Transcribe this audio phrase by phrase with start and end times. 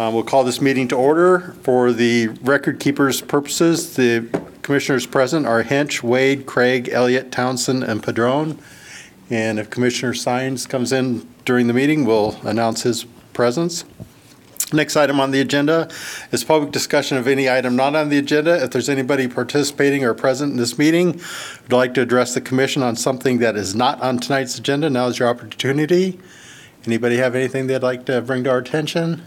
[0.00, 1.54] Uh, We'll call this meeting to order.
[1.62, 4.26] For the record keeper's purposes, the
[4.62, 8.58] commissioners present are Hensch, Wade, Craig, Elliott, Townsend, and Padron.
[9.28, 13.84] And if Commissioner Signs comes in during the meeting, we'll announce his presence.
[14.72, 15.90] Next item on the agenda
[16.32, 18.64] is public discussion of any item not on the agenda.
[18.64, 22.82] If there's anybody participating or present in this meeting who'd like to address the commission
[22.82, 26.18] on something that is not on tonight's agenda, now is your opportunity.
[26.86, 29.26] Anybody have anything they'd like to bring to our attention?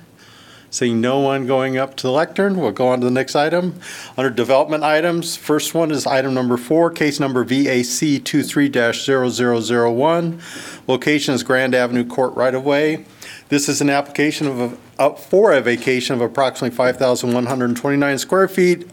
[0.73, 3.79] Seeing no one going up to the lectern, we'll go on to the next item.
[4.17, 10.87] Under development items, first one is item number four, case number VAC 23-0001.
[10.87, 13.05] Location is Grand Avenue Court right-of-way.
[13.49, 18.89] This is an application of, a- up for a vacation of approximately 5,129 square feet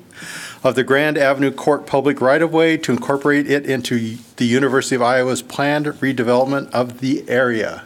[0.62, 5.40] of the Grand Avenue Court public right-of-way to incorporate it into the University of Iowa's
[5.40, 7.84] planned redevelopment of the area.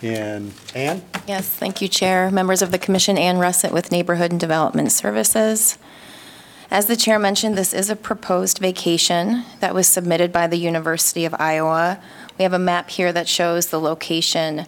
[0.00, 1.02] And Anne?
[1.26, 2.30] Yes, thank you, Chair.
[2.30, 5.76] Members of the Commission, Anne Russett with Neighborhood and Development Services.
[6.70, 11.24] As the Chair mentioned, this is a proposed vacation that was submitted by the University
[11.24, 12.00] of Iowa.
[12.38, 14.66] We have a map here that shows the location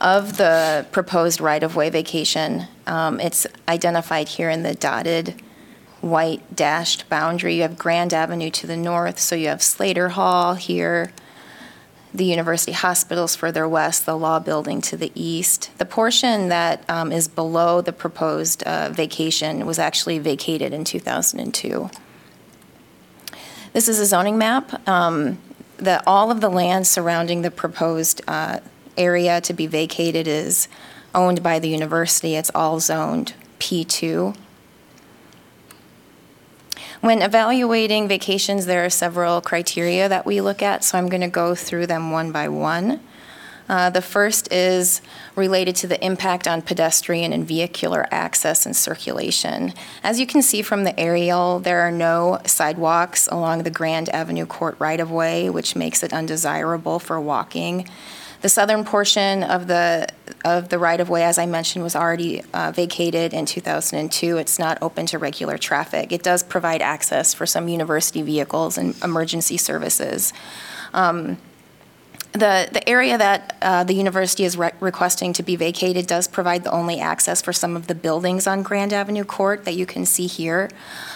[0.00, 2.66] of the proposed right-of-way vacation.
[2.86, 5.40] Um, It's identified here in the dotted
[6.00, 7.56] white dashed boundary.
[7.56, 11.12] You have Grand Avenue to the north, so you have Slater Hall here,
[12.12, 15.70] the University Hospitals further west, the Law Building to the east.
[15.78, 21.90] The portion that um, is below the proposed uh, vacation was actually vacated in 2002.
[23.72, 24.88] This is a zoning map.
[24.88, 25.38] um,
[25.76, 28.60] The, all of the land surrounding the proposed uh,
[28.96, 30.66] area to be vacated is
[31.14, 32.34] owned by the university.
[32.34, 34.34] It's all zoned P2.
[37.00, 41.28] When evaluating vacations, there are several criteria that we look at, so I'm going to
[41.28, 43.00] go through them one by one.
[43.68, 45.00] Uh, The first is
[45.36, 49.74] related to the impact on pedestrian and vehicular access and circulation.
[50.02, 54.46] As you can see from the aerial, there are no sidewalks along the Grand Avenue
[54.46, 57.88] Court right-of-way, which makes it undesirable for walking.
[58.40, 60.06] The southern portion of the,
[60.44, 64.36] of the right-of-way, as I mentioned, was already uh, vacated in 2002.
[64.36, 66.12] It's not open to regular traffic.
[66.12, 70.32] It does provide access for some university vehicles and emergency services.
[70.94, 71.38] Um,
[72.32, 76.62] The, the area that uh, the university is re- requesting to be vacated does provide
[76.62, 80.04] the only access for some of the buildings on Grand Avenue Court that you can
[80.04, 80.68] see here.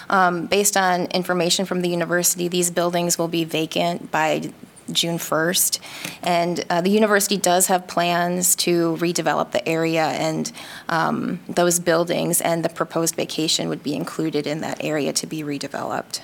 [0.09, 4.53] Um, Based on information from the university, these buildings will be vacant by
[4.91, 5.79] June 1st.
[6.23, 10.51] And uh, the university does have plans to redevelop the area and
[10.89, 15.43] um, those buildings, and the proposed vacation would be included in that area to be
[15.43, 16.21] redeveloped.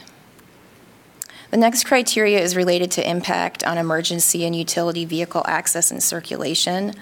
[1.51, 6.93] The next criteria is related to impact on emergency and utility vehicle access and circulation.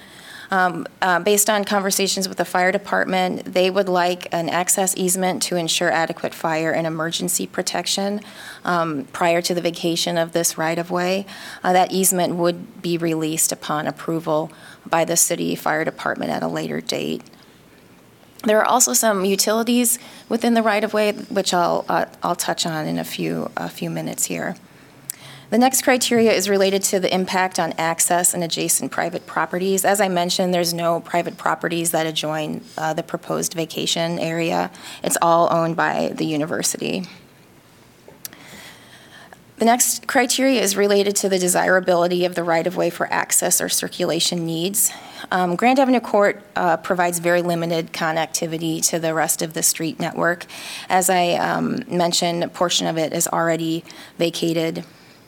[0.50, 5.42] Um, uh, Based on conversations with the fire department, they would like an access easement
[5.44, 8.20] to ensure adequate fire and emergency protection
[8.64, 11.26] um, prior to the vacation of this right-of-way.
[11.64, 14.52] Uh, That easement would be released upon approval
[14.84, 17.22] by the city fire department at a later date.
[18.44, 22.98] There are also some utilities within the right-of-way, which I'll, uh, I'll touch on in
[22.98, 24.54] a few, a few minutes here.
[25.48, 29.84] The next criteria is related to the impact on access and adjacent private properties.
[29.84, 34.72] As I mentioned, there's no private properties that adjoin uh, the proposed vacation area.
[35.04, 37.04] It's all owned by the university.
[39.58, 44.44] The next criteria is related to the desirability of the right-of-way for access or circulation
[44.44, 44.92] needs.
[45.30, 49.98] Um, Grand Avenue Court uh, provides very limited connectivity to the rest of the street
[49.98, 50.44] network.
[50.90, 53.82] As I um, mentioned, a portion of it is already
[54.18, 54.84] vacated,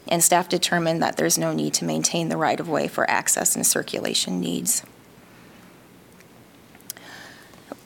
[0.08, 4.41] and staff determined that there's no need to maintain the right-of-way for access and circulation
[4.41, 4.82] needs.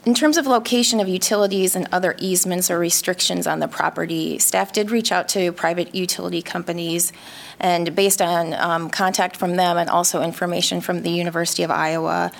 [0.05, 4.73] In terms of location of utilities and other easements or restrictions on the property, staff
[4.73, 7.13] did reach out to private utility companies,
[7.57, 12.33] and based on um, contact from them and also information from the University of Iowa,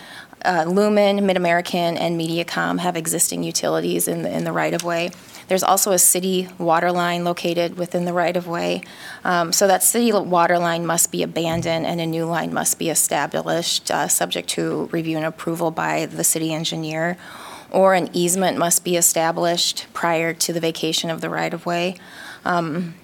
[0.43, 5.11] uh, Lumen, MidAmerican, and Mediacom have existing utilities in the, in the right-of-way.
[5.53, 8.81] There's also a city water line located within the right-of-way.
[9.23, 12.89] Um, So that city water line must be abandoned and a new line must be
[12.89, 17.17] established, uh, subject to review and approval by the city engineer.
[17.69, 21.97] Or an easement must be established prior to the vacation of the right-of-way.
[22.43, 22.95] Um,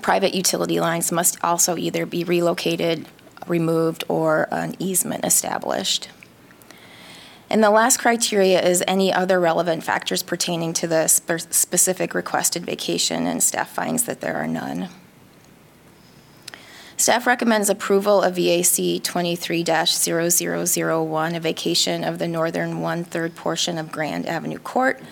[0.00, 3.06] Private utility lines must also either be relocated,
[3.48, 6.10] removed, or an easement established.
[7.52, 12.64] And the last criteria is any other relevant factors pertaining to the spe- specific requested
[12.64, 14.88] vacation, and staff finds that there are none.
[16.96, 24.24] Staff recommends approval of VAC 23-0001, a vacation of the northern one-third portion of Grand
[24.24, 25.02] Avenue Court,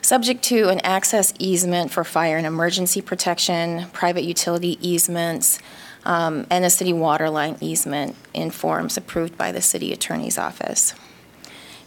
[0.00, 5.58] subject to an access easement for fire and emergency protection, private utility easements,
[6.06, 10.94] um, and a city water line easement in forms approved by the city attorney's office.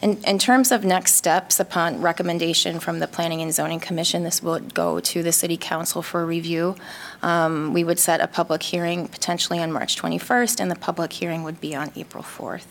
[0.05, 4.39] In, in terms of next steps, upon recommendation from the Planning and Zoning Commission, this
[4.43, 6.75] would go to the city council for review.
[7.23, 11.41] Um, We would set a public hearing potentially on March 21st, and the public hearing
[11.41, 12.67] would be on April 4th.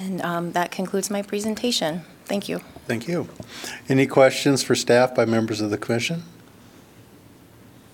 [0.00, 2.00] And um, that concludes my presentation.
[2.24, 2.58] Thank you.
[2.88, 3.28] Thank you.
[3.88, 6.24] Any questions for staff by members of the commission?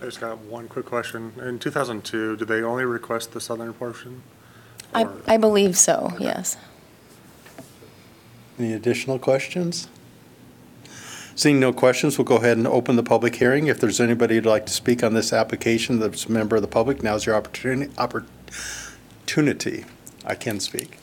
[0.01, 1.35] I just got one quick question.
[1.43, 4.23] In 2002, did they only request the southern portion?
[4.95, 6.57] I, Or- I believe so, yes.
[8.59, 9.89] Any additional questions?
[11.37, 13.69] Seeing no questions, we'll go ahead and open the public hearing.
[13.69, 16.69] If there's anybody who'd like to speak on this application that's a member of the
[16.69, 17.93] public, now's your opportunity.
[17.97, 19.85] Opportunity.
[20.25, 20.99] I can speak.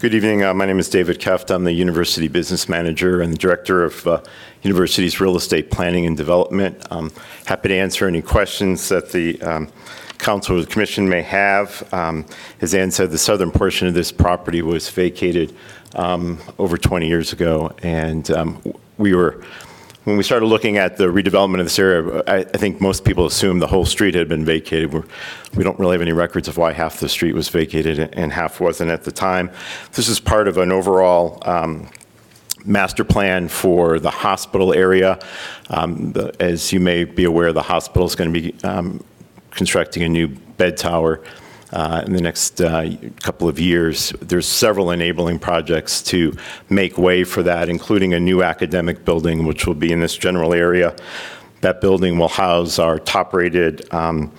[0.00, 0.42] Good evening.
[0.42, 1.54] Uh, My name is David Kieft.
[1.54, 4.20] I'm the University Business Manager and the Director of uh,
[4.62, 6.76] University's Real Estate Planning and Development.
[6.90, 7.12] Um,
[7.44, 9.68] Happy to answer any questions that the um,
[10.22, 11.86] council or the commission may have.
[11.92, 12.24] Um,
[12.60, 15.54] As Anne said, the southern portion of this property was vacated
[15.94, 18.62] um, over 20 years ago, and um,
[18.96, 19.44] we were
[20.04, 23.24] when we started looking at the redevelopment of this area, I, I think most people
[23.24, 24.92] assumed the whole street had been vacated.
[24.92, 25.04] We're,
[25.54, 28.60] we don't really have any records of why half the street was vacated and half
[28.60, 29.50] wasn't at the time.
[29.92, 31.88] This is part of an overall um,
[32.64, 35.18] master plan for the hospital area.
[35.70, 39.04] Um, the, as you may be aware, the hospital is going to be um,
[39.54, 41.22] constructing a new bed tower
[41.72, 42.90] uh, in the next uh,
[43.20, 44.10] couple of years.
[44.20, 46.36] There's several enabling projects to
[46.68, 50.52] make way for that, including a new academic building, which will be in this general
[50.52, 50.94] area.
[51.62, 54.32] That building will house our top-rated um,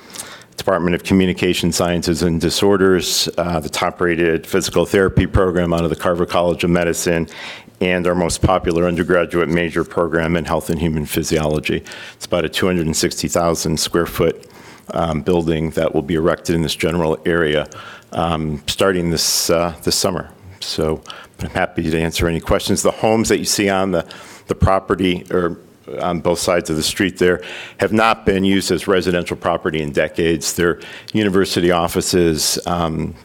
[0.57, 5.95] Department of Communication Sciences and Disorders, uh, the top-rated physical therapy program out of the
[5.95, 7.27] Carver College of Medicine,
[7.81, 11.83] and our most popular undergraduate major program in health and human physiology.
[12.13, 14.47] It's about a 260,000 square foot
[14.91, 17.67] um, building that will be erected in this general area
[18.11, 20.29] um, starting this, uh, this summer.
[20.59, 21.01] So
[21.39, 22.81] I'm happy to answer any questions.
[22.81, 24.07] The homes that you see on the,
[24.47, 25.57] the property or
[26.01, 27.43] on both sides of the street there
[27.79, 30.53] have not been used as residential property in decades.
[30.53, 30.79] They're
[31.13, 33.15] university offices, um,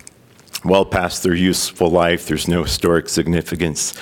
[0.65, 2.27] well past their useful life.
[2.27, 3.95] There's no historic significance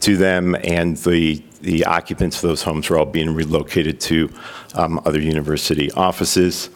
[0.00, 4.30] to them, and the the occupants of those homes are all being relocated to
[4.74, 6.70] um, other university offices.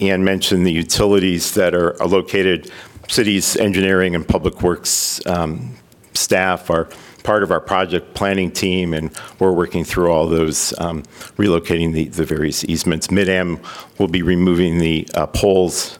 [0.00, 2.70] Anne mentioned the utilities that are located,
[3.08, 5.74] cities, engineering, and public works um,
[6.14, 6.88] staff are
[7.22, 9.10] part of our project planning team, and
[9.40, 11.02] we're working through all those, um,
[11.36, 13.10] relocating the, the various easements.
[13.10, 13.58] Mid-Am
[13.98, 15.98] will be removing the uh, poles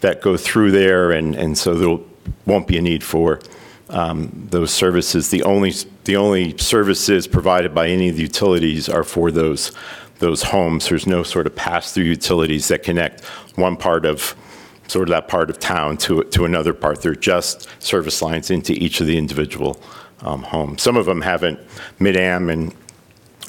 [0.00, 1.98] that go through there, and, and so there
[2.46, 3.40] won't be a need for
[3.88, 5.30] um, those services.
[5.30, 5.72] The only,
[6.04, 9.72] the only services provided by any of the utilities are for those,
[10.18, 10.88] those homes.
[10.88, 13.24] There's no sort of pass-through utilities that connect
[13.56, 14.34] one part of,
[14.88, 17.02] sort of that part of town to, to another part.
[17.02, 19.80] They're just service lines into each of the individual
[20.22, 20.82] um, homes.
[20.82, 21.60] Some of them haven't,
[21.98, 22.74] Mid-Am and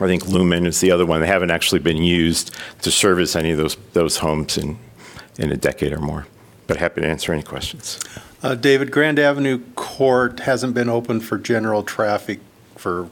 [0.01, 3.51] I think Lumen is the other one, they haven't actually been used to service any
[3.51, 4.77] of those, those homes in,
[5.37, 6.25] in a decade or more.
[6.67, 7.99] But happy to answer any questions.
[8.41, 12.39] Uh, David, Grand Avenue Court hasn't been open for general traffic
[12.77, 13.09] for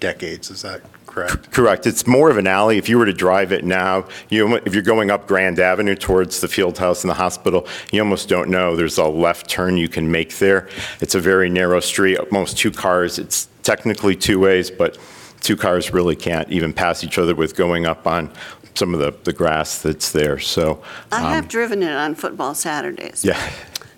[0.00, 0.80] decades, is that
[1.14, 1.50] correct?
[1.52, 1.86] Correct.
[1.86, 2.76] It's more of an alley.
[2.76, 6.40] If you were to drive it now, you, if you're going up Grand Avenue towards
[6.40, 9.88] the field house and the hospital, you almost don't know there's a left turn you
[9.88, 10.68] can make there.
[11.00, 13.18] It's a very narrow street, most two cars.
[13.18, 14.98] It's technically two ways, but
[15.40, 18.30] two cars really can't even pass each other with going up on
[18.74, 20.38] some of the, the grass that's there.
[20.40, 23.24] So, I have um, driven it on football Saturdays.
[23.24, 23.38] yeah.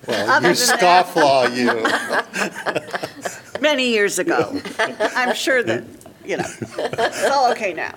[0.07, 1.57] Well, Other you than that- scofflaw,
[3.55, 3.61] you.
[3.61, 4.61] Many years ago.
[4.79, 5.83] I'm sure that,
[6.27, 6.45] you know,
[6.79, 7.95] it's all okay now.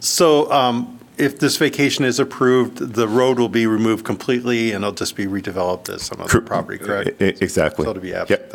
[0.00, 4.94] So um, if this vacation is approved, the road will be removed completely and it'll
[4.94, 7.20] just be redeveloped as some other property, correct?
[7.22, 7.84] E- e- Exactly.
[7.84, 8.30] So it'll be Yep.
[8.30, 8.50] absent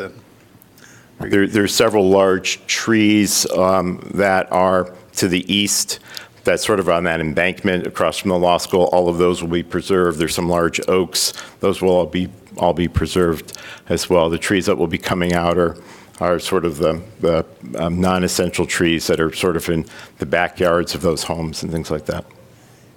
[1.18, 1.30] then.
[1.30, 5.98] There, there's several large trees um, that are to the east,
[6.44, 8.84] that's sort of on that embankment across from the law school.
[8.92, 10.18] All of those will be preserved.
[10.18, 11.32] There's some large oaks.
[11.60, 12.28] Those will all be,
[12.58, 14.28] all be preserved as well.
[14.28, 15.76] The trees that will be coming out are,
[16.20, 17.44] are sort of the, the
[17.78, 19.84] um, non-essential trees that are sort of in
[20.18, 22.24] the backyards of those homes and things like that.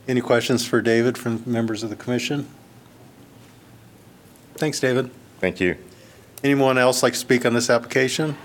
[0.07, 2.47] Any questions for David from members of the commission?
[4.55, 5.11] Thanks, David.
[5.39, 5.77] Thank you.
[6.43, 8.35] Anyone else like to speak on this application?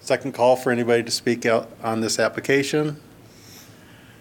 [0.00, 3.00] Second call for anybody to speak out on this application.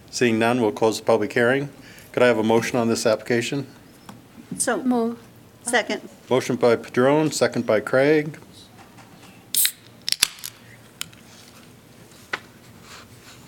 [0.09, 1.69] Seeing none, we'll close the public hearing.
[2.11, 3.67] Could I have a motion on this application?
[4.57, 5.19] So, Move.
[5.65, 6.01] Second.
[6.29, 8.37] Motion by Padron, second by Craig.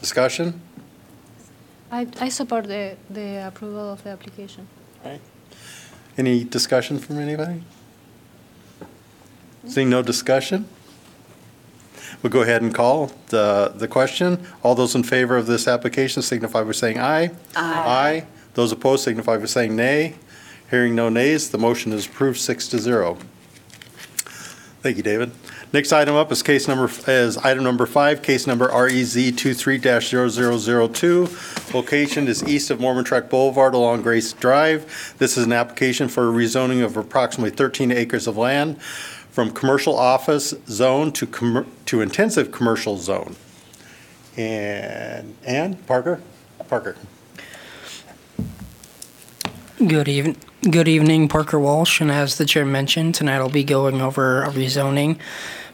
[0.01, 0.61] Discussion?
[1.91, 4.67] I, I support the, the approval of the application.
[6.17, 7.63] Any discussion from anybody?
[9.67, 10.67] Seeing no discussion?
[12.23, 14.45] We'll go ahead and call the, the question.
[14.63, 17.31] All those in favor of this application signify by saying aye.
[17.55, 18.25] Aye.
[18.55, 20.15] Those opposed signify by saying nay.
[20.69, 23.17] Hearing no nays, the motion is approved six to zero.
[24.81, 25.31] Thank you, David.
[25.73, 31.73] Next item up is case number, is item number five, case number REZ 23-0002.
[31.73, 35.15] Location is east of Mormon Trek Boulevard along Grace Drive.
[35.17, 39.97] This is an application for a rezoning of approximately 13 acres of land from commercial
[39.97, 43.35] office zone to, commer- to intensive commercial zone.
[44.37, 46.21] And, Anne, Parker?
[46.69, 46.95] Parker.
[49.85, 50.35] Good even,
[50.71, 54.49] good evening, Parker Walz, and as the chair mentioned, tonight I'll be going over a
[54.49, 55.19] rezoning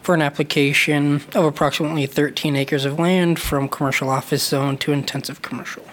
[0.02, 5.40] for an application of approximately 13 acres of land from commercial office zone to intensive
[5.40, 5.84] commercial.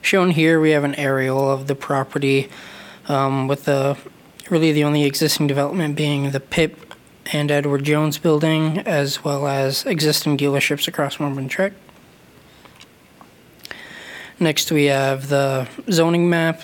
[0.00, 2.48] Shown here, we have an aerial of the property
[3.08, 3.98] um, with the,
[4.48, 6.94] really the only existing development being the PIP
[7.32, 11.72] and Edward Jones building, as well as existing dealerships across Mormon Trek.
[14.40, 16.62] Next, we have the zoning map.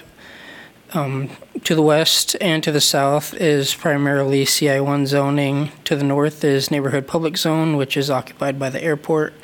[0.92, 1.30] Um,
[1.64, 5.70] To the west and to the south is primarily CI1 zoning.
[5.84, 9.34] To the north is neighborhood public zone, which is occupied by the airport,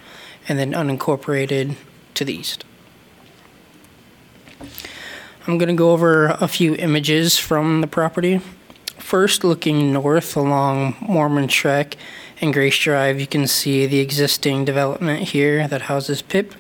[0.49, 1.77] and then unincorporated
[2.15, 2.65] to the east.
[5.47, 8.41] I'm going to go over a few images from the property.
[8.99, 11.97] First, looking north along Mormon Trek
[12.41, 16.55] and Grace Drive, you can see the existing development here that houses PIP,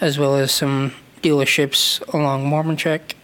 [0.00, 0.92] as well as some
[1.26, 3.16] dealerships along Mormon Trek.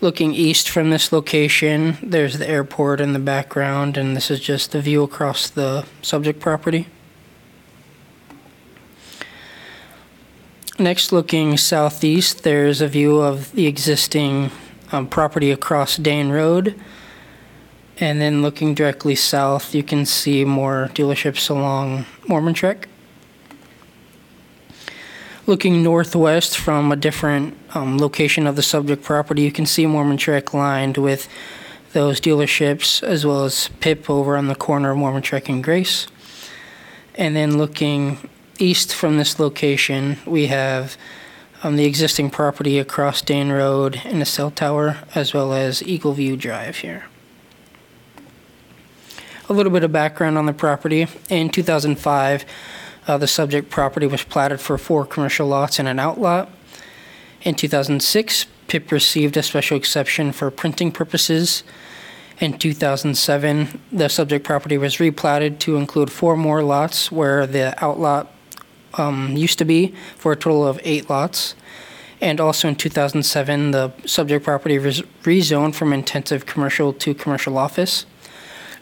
[0.00, 4.70] Looking east from this location, there's the airport in the background, and this is just
[4.70, 6.86] the view across the subject property.
[10.78, 14.52] Next, looking southeast, there's a view of the existing
[14.92, 16.80] um, property across Dane Road.
[17.98, 22.88] And then looking directly south, you can see more dealerships along Mormon Trek.
[25.48, 30.18] Looking northwest from a different um, location of the subject property, you can see Mormon
[30.18, 31.26] Trek lined with
[31.94, 36.06] those dealerships as well as PIP over on the corner of Mormon Trek and Grace.
[37.14, 38.28] And then looking
[38.58, 40.98] east from this location, we have
[41.62, 46.12] um, the existing property across Dane Road and the cell tower, as well as Eagle
[46.12, 47.06] View Drive here.
[49.48, 51.06] A little bit of background on the property.
[51.30, 52.44] In 2005,
[53.08, 56.50] uh, the subject property was platted for four commercial lots and an outlot.
[57.42, 61.62] In 2006, PIP received a special exception for printing purposes.
[62.38, 68.32] In 2007, the subject property was replatted to include four more lots where the outlot
[68.94, 71.54] um, used to be, for a total of eight lots.
[72.20, 78.06] And also in 2007, the subject property was rezoned from intensive commercial to commercial office.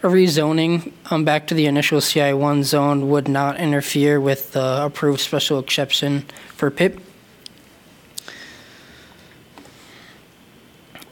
[0.06, 5.18] A rezoning um, back to the initial CI1 zone would not interfere with the approved
[5.18, 7.00] special exception for PIP.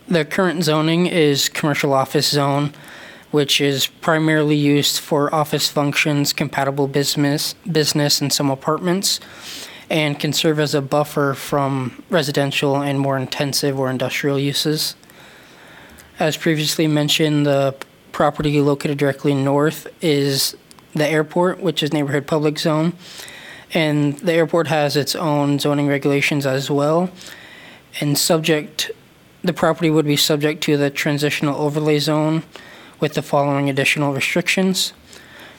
[0.07, 2.73] The current zoning is commercial office zone,
[3.33, 9.19] which is primarily used for office functions, compatible business, business, and some apartments,
[9.91, 14.95] and can serve as a buffer from residential and more intensive or industrial uses.
[16.21, 17.75] As previously mentioned, the
[18.14, 20.56] property located directly north is
[20.94, 22.92] the airport, which is neighborhood public zone.
[23.75, 27.11] And the airport has its own zoning regulations as well.
[28.00, 28.92] And subject,
[29.42, 32.44] the property would be subject to the transitional overlay zone
[33.00, 34.92] with the following additional restrictions.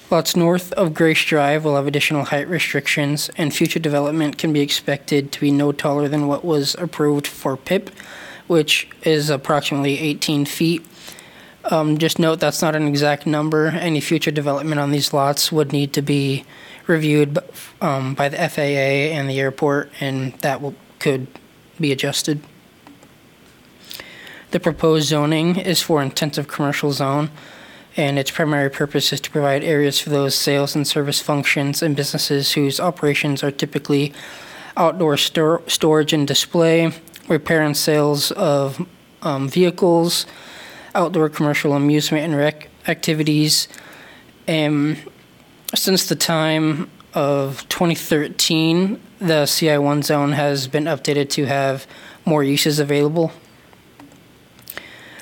[0.10, 4.62] Lots north of Grace Drive will have additional height restrictions, and future development can be
[4.62, 7.90] expected to be no taller than what was approved for PIP,
[8.48, 10.86] which is approximately 18 feet.
[11.72, 13.68] Um, just note that's not an exact number.
[13.68, 16.46] Any future development on these lots would need to be
[16.86, 17.40] reviewed
[17.82, 21.28] um, by the FAA and the airport, and that will, could
[21.80, 22.42] be adjusted.
[24.52, 27.32] The proposed zoning is for intensive commercial zone,
[27.98, 31.96] and its primary purpose is to provide areas for those sales and service functions and
[31.96, 34.14] businesses whose operations are typically
[34.78, 36.92] outdoor stor- storage and display,
[37.28, 38.86] repair and sales of
[39.24, 40.26] um, vehicles,
[40.96, 43.68] outdoor commercial amusement and rec activities.
[44.48, 44.98] And
[45.76, 51.86] since the time of 2013, the CI1 zone has been updated to have
[52.26, 53.32] more uses available.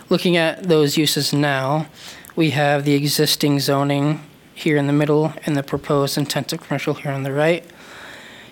[0.09, 1.87] Looking at those uses now,
[2.35, 4.21] we have the existing zoning
[4.53, 7.65] here in the middle and the proposed intensive commercial here on the right.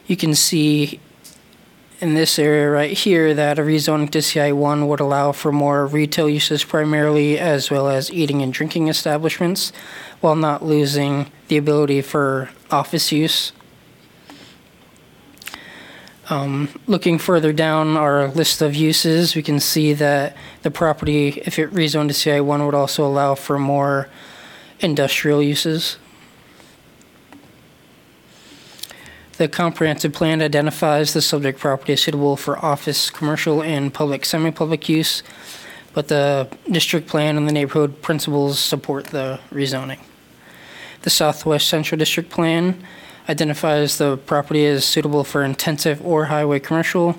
[0.07, 0.99] You can see
[2.01, 6.27] in this area right here that a rezoning to CI1 would allow for more retail
[6.27, 9.71] uses primarily as well as eating and drinking establishments
[10.19, 13.51] while not losing the ability for office use.
[16.29, 21.59] Um, Looking further down our list of uses, we can see that the property, if
[21.59, 24.09] it rezoned to CI1, would also allow for more
[24.79, 25.97] industrial uses.
[29.41, 34.87] The comprehensive plan identifies the subject property as suitable for office, commercial, and public, semi-public
[34.87, 35.23] use,
[35.95, 39.97] but the district plan and the neighborhood principles support the rezoning.
[41.01, 42.85] The Southwest Central District Plan
[43.27, 47.17] identifies the property as suitable for intensive or highway commercial,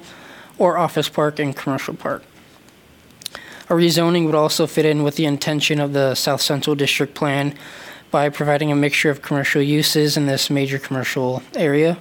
[0.59, 2.23] or office park and commercial park.
[3.69, 7.59] A rezoning would also fit in with the intention of the South Central District Plan
[8.13, 11.99] by providing a mixture of commercial uses in this major commercial area.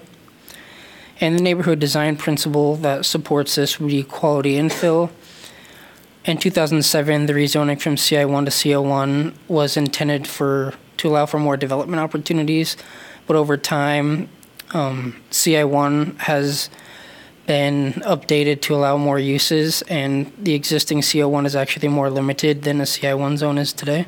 [1.22, 5.12] And the neighborhood design principle that supports this would be quality infill.
[6.26, 11.58] In 2007, the rezoning from CI1 to CO1 was intended for, to allow for more
[11.58, 12.76] development opportunities,
[13.28, 14.30] but over time,
[14.74, 16.72] um, CI1 has
[17.46, 22.80] been updated to allow more uses, and the existing CO1 is actually more limited than
[22.80, 24.08] the CI1 zone is today.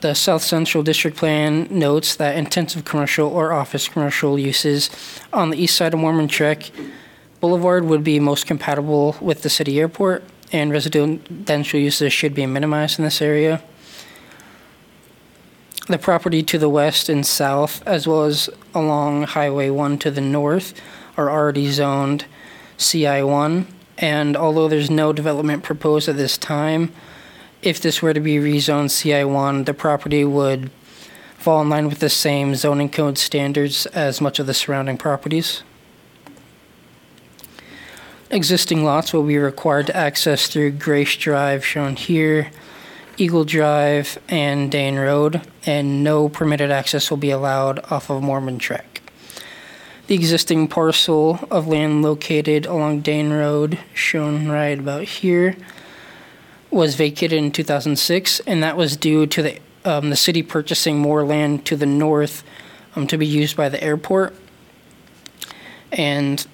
[0.00, 4.90] The South Central District Plan notes that intensive commercial or office commercial uses
[5.32, 6.70] on the east side of Mormon Trek
[7.40, 12.98] Boulevard would be most compatible with the city airport, and residential uses should be minimized
[12.98, 13.62] in this area.
[15.88, 20.22] The property to the west and south, as well as along Highway 1 to the
[20.22, 20.80] north,
[21.16, 22.24] are already zoned
[22.78, 23.66] CI1,
[23.98, 26.92] and although there's no development proposed at this time,
[27.64, 30.70] if this were to be rezoned CI1, the property would
[31.38, 35.62] fall in line with the same zoning code standards as much of the surrounding properties.
[38.30, 42.50] Existing lots will be required to access through Grace Drive, shown here,
[43.16, 48.58] Eagle Drive, and Dane Road, and no permitted access will be allowed off of Mormon
[48.58, 49.00] Trek.
[50.06, 55.56] The existing parcel of land located along Dane Road, shown right about here,
[56.74, 61.24] was vacated in 2006, and that was due to the, um, the city purchasing more
[61.24, 62.42] land to the north
[62.96, 64.34] um, to be used by the airport.
[65.92, 66.44] And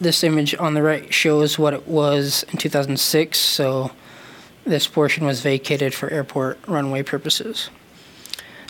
[0.00, 3.90] this image on the right shows what it was in 2006, so
[4.64, 7.70] this portion was vacated for airport runway purposes.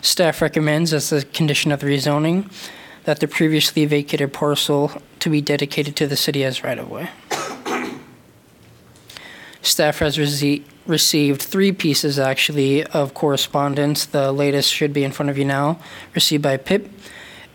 [0.01, 2.51] Staff recommends, as a condition of the rezoning,
[3.03, 7.09] that the previously vacated parcel to be dedicated to the city as right-of-way.
[9.63, 14.05] Staff has rece- received three pieces, actually, of correspondence.
[14.05, 15.79] The latest should be in front of you now,
[16.13, 16.91] received by PIP.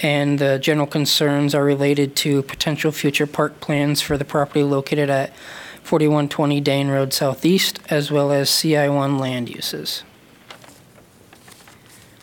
[0.00, 5.10] And the general concerns are related to potential future park plans for the property located
[5.10, 5.36] at
[5.82, 10.02] 4120 Dane Road Southeast, as well as CI1 land uses.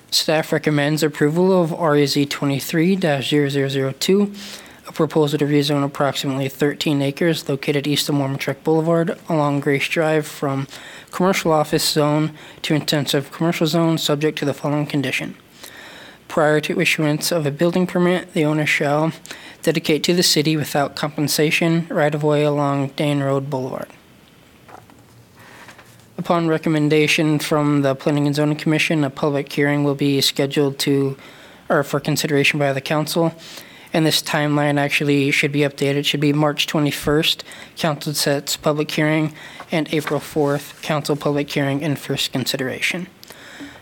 [0.09, 4.35] Staff recommends approval of REZ 23-0002, a
[4.95, 10.25] proposal to rezone approximately 13 acres located east of Mormon Trek Boulevard along Grace Drive
[10.25, 10.67] from
[11.11, 12.31] commercial office zone
[12.63, 15.35] to intensive commercial zone, subject to the following condition.
[16.27, 19.11] Prior to issuance of a building permit, the owner shall
[19.61, 23.89] dedicate to the city without compensation right-of-way along Dane Road Boulevard.
[26.17, 31.17] Upon recommendation from the Planning and Zoning Commission, a public hearing will be scheduled to,
[31.67, 33.33] or for consideration by the council.
[33.95, 37.43] And this timeline actually should be updated, It should be March 21st,
[37.77, 39.33] council sets public hearing,
[39.71, 43.07] and April 4th, council public hearing and first consideration.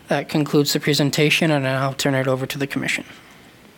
[0.06, 3.04] That concludes the presentation, and I'll turn it over to the commission.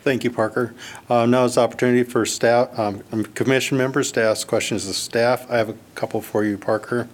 [0.03, 0.75] Thank you, Parker.
[1.09, 4.94] Uh, Now is the opportunity for staff, um, um, commission members to ask questions of
[4.94, 5.51] staff.
[5.51, 7.09] I have a couple for you, Parker.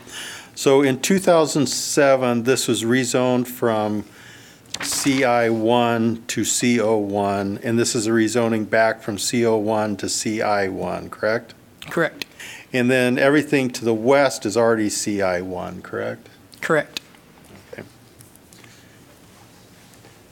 [0.56, 4.04] So in 2007, this was rezoned from
[4.74, 11.54] CI1 to CO1, and this is a rezoning back from CO1 to CI1, correct?
[11.90, 12.26] Correct.
[12.72, 16.28] And then everything to the west is already CI1, correct?
[16.60, 17.00] Correct.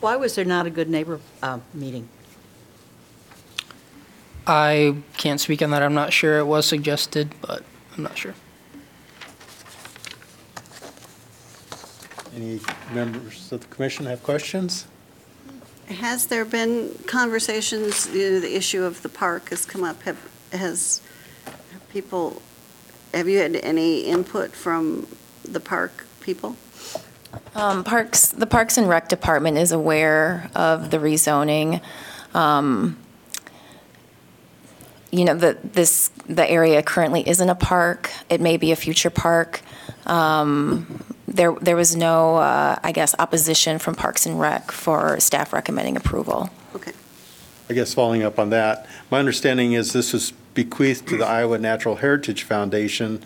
[0.01, 2.09] Why was there not a good neighbor uh, meeting?
[4.47, 5.83] I can't speak on that.
[5.83, 6.39] I'm not sure.
[6.39, 7.63] It was suggested, but
[7.95, 8.33] I'm not sure.
[12.35, 12.59] Any
[12.93, 14.87] members of the commission have questions?
[15.87, 20.17] Has there been conversations, you know, the issue of the park has come up, have,
[20.53, 21.01] has
[21.45, 22.41] have people,
[23.13, 25.07] have you had any input from
[25.43, 26.55] the park people?
[27.55, 31.81] Um, Parks, the Parks and Rec Department is aware of the rezoning.
[32.33, 32.97] Um,
[35.11, 38.09] You know, the, this, the area currently isn't a park.
[38.29, 39.59] It may be a future park.
[40.05, 45.53] Um, There, there was no, uh, I guess, opposition from Parks and Rec for staff
[45.53, 46.49] recommending approval.
[46.75, 46.91] Okay.
[47.69, 51.57] I guess following up on that, my understanding is this was bequeathed to the Iowa
[51.57, 53.23] Natural Heritage Foundation,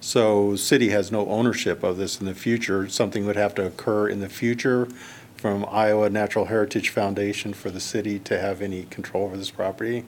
[0.00, 2.88] so city has no ownership of this in the future.
[2.88, 4.88] Something would have to occur in the future
[5.36, 10.04] from Iowa Natural Heritage Foundation for the city to have any control over this property?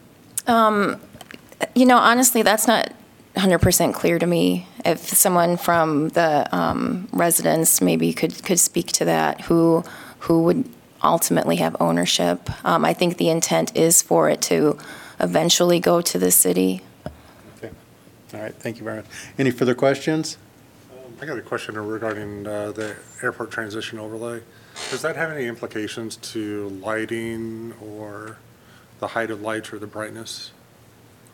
[0.46, 2.92] You know, honestly, that's not
[3.38, 4.66] 100% clear to me.
[4.84, 9.84] If someone from the um, residents maybe could, could speak to that, who,
[10.20, 10.68] who would
[11.02, 12.50] ultimately have ownership.
[12.64, 14.78] Um, I think the intent is for it to
[15.20, 16.82] eventually go to the city.
[17.56, 17.70] Okay.
[18.34, 19.06] All right, thank you very much.
[19.38, 20.38] Any further questions?
[21.20, 24.40] I got a question regarding uh, the airport transition overlay.
[24.90, 28.38] Does that have any implications to lighting or
[29.00, 30.52] the height of lights or the brightness?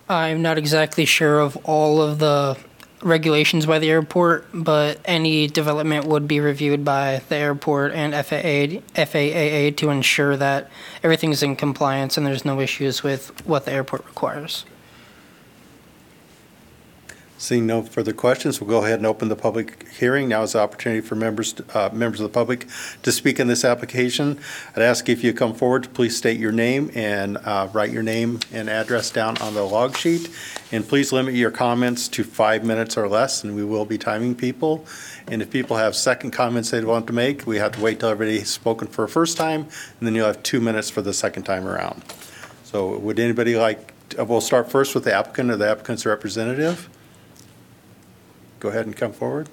[0.09, 2.59] I'm not exactly sure of all of the
[3.03, 8.81] regulations by the airport, but any development would be reviewed by the airport and FAA,
[8.95, 10.71] FAA to ensure that
[11.03, 14.65] everything's in compliance and there's no issues with what the airport requires.
[17.45, 20.31] Seeing no further questions, we'll go ahead and open the public hearing.
[20.31, 22.67] Now is the opportunity for members, uh, members of the public
[23.03, 24.41] to speak in this application.
[24.75, 28.03] I'd ask if you come forward, to please state your name and uh, write your
[28.03, 30.31] name and address down on the log sheet.
[30.73, 34.35] And please limit your comments to five minutes or less, and we will be timing
[34.35, 34.87] people.
[35.29, 38.09] And if people have second comments they'd want to make, we have to wait till
[38.09, 39.67] everybody's spoken for a first time,
[40.01, 42.05] and then you'll have two minutes for the second time around.
[42.65, 46.89] So would anybody like, uh, we'll start first with the applicant or the applicant's representative.
[48.65, 49.51] Go ahead and come forward.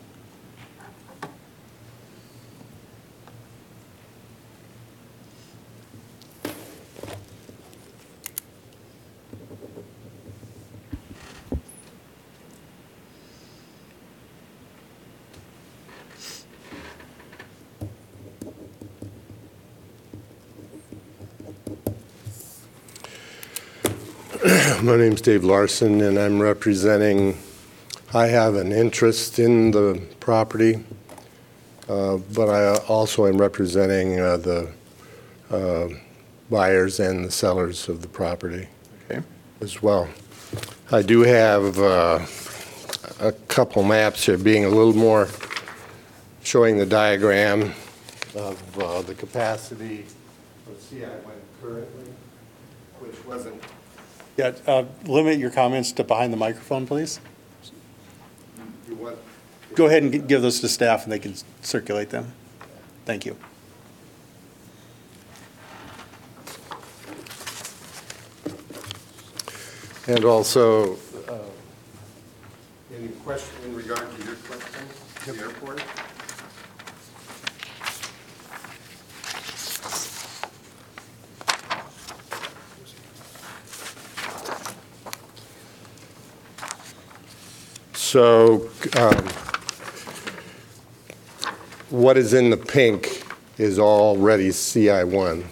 [24.81, 27.37] My name's Dave Larson, and I'm representing,
[28.13, 30.83] I have an interest in the property,
[31.87, 34.71] uh, but I also am representing uh, the
[35.49, 35.87] uh,
[36.49, 38.67] buyers and the sellers of the property
[39.09, 39.21] Okay.
[39.61, 40.09] as well.
[40.91, 42.19] I do have uh,
[43.21, 45.29] a couple maps here, being a little more,
[46.43, 47.73] showing the diagram
[48.35, 50.05] of uh, the capacity
[50.67, 51.21] of CI1
[51.61, 52.11] currently,
[52.99, 53.63] which wasn't
[54.35, 57.21] Yeah, uh, limit your comments to behind the microphone, please.
[59.71, 62.33] You want, Go ahead and gi- give those to staff and they can circulate them.
[63.05, 63.35] Thank you.
[70.07, 70.95] and also,
[71.29, 71.37] uh,
[72.97, 74.85] any question in regard to your question,
[75.25, 75.81] to the airport?
[87.93, 89.25] So, um,
[92.01, 93.23] what is in the pink
[93.57, 95.45] is already CI1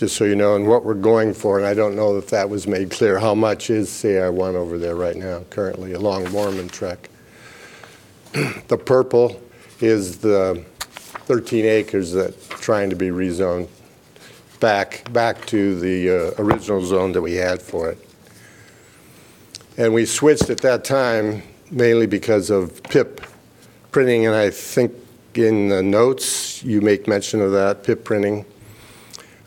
[0.00, 2.48] just so you know, and what we're going for, and I don't know if that
[2.48, 7.10] was made clear, how much is CI1 over there right now, currently, along Mormon Trek?
[8.68, 9.38] The purple
[9.80, 13.68] is the 13 acres that trying to be rezoned
[14.58, 17.98] back, back to the uh, original zone that we had for it.
[19.76, 23.20] And we switched at that time mainly because of PIP
[23.92, 24.92] printing, and I think
[25.34, 28.44] in the notes, you make mention of that, PIP printing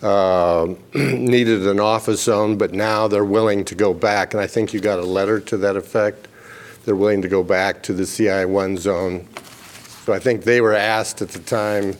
[0.04, 4.74] uh, needed an office zone, but now they're willing to go back, and I think
[4.74, 6.28] you got a letter to that effect.
[6.84, 9.28] They're willing to go back to the CI1 zone.
[10.06, 11.96] So I think they were asked at the time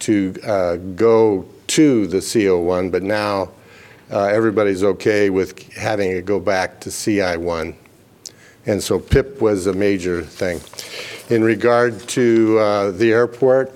[0.00, 3.50] to uh, go to the CO1, but now
[4.12, 7.74] uh, everybody's okay with having it go back to CI1.
[8.66, 10.60] And so PIP was a major thing.
[11.34, 13.72] In regard to uh, the airport,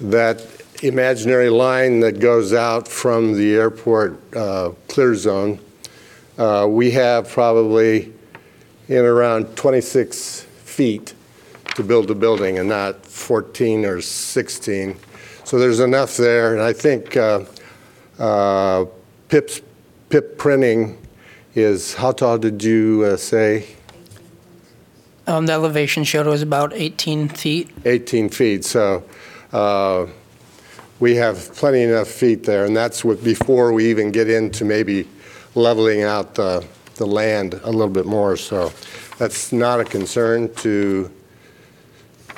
[0.00, 0.44] that
[0.82, 5.60] imaginary line that goes out from the airport uh, clear zone,
[6.38, 8.12] uh, we have probably
[8.88, 11.14] in around 26 feet
[11.76, 14.96] to build a building and not 14 or 16.
[15.44, 17.44] So there's enough there, and I think uh,
[18.18, 18.86] uh,
[19.28, 19.60] Pip's,
[20.08, 20.98] Pip Printing
[21.54, 23.66] is, how tall did you uh, say?
[25.26, 27.70] Um, the elevation showed it was about 18 feet.
[27.84, 29.02] 18 feet, so
[29.52, 30.06] uh,
[31.00, 35.08] we have plenty enough feet there, and that's what, before we even get into maybe
[35.54, 36.64] leveling out the,
[36.96, 38.70] the land a little bit more, so
[39.18, 41.10] that's not a concern to,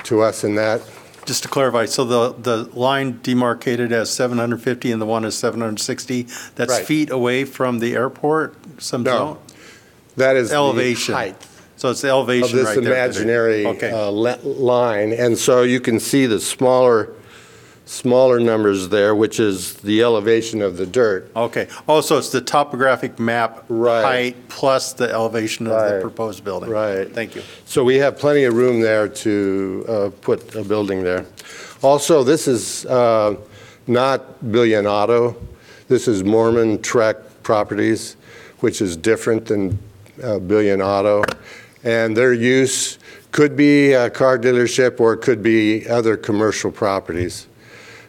[0.03, 0.81] to us in that.
[1.25, 6.25] Just to clarify, so the, the line demarcated as 750 and the one is 760,
[6.55, 6.85] that's Right.
[6.85, 8.55] feet away from the airport?
[8.81, 9.37] Some No, zone?
[10.15, 11.13] That is the Elevation.
[11.15, 11.35] height
[11.77, 12.91] So it's the of elevation this right there.
[12.93, 13.91] imaginary Okay.
[13.91, 17.09] uh, le- line, and so you can see the smaller,
[17.85, 21.29] smaller numbers there, which is the elevation of the dirt.
[21.35, 21.67] Okay.
[21.87, 24.03] Oh, so it's the topographic map Right.
[24.03, 26.01] height plus the elevation of the Right.
[26.01, 26.71] proposed building?
[26.71, 27.13] Right.
[27.13, 27.43] Thank you.
[27.65, 31.25] So we have plenty of room there to uh, put a building there.
[31.83, 33.35] Also, this is uh,
[33.85, 35.35] not Billion Auto.
[35.89, 38.15] This is Mormon Trek Properties,
[38.61, 39.77] which is different than
[40.23, 41.23] uh, Billion Auto.
[41.83, 42.99] And their use
[43.31, 47.47] could be a car dealership or it could be other commercial properties.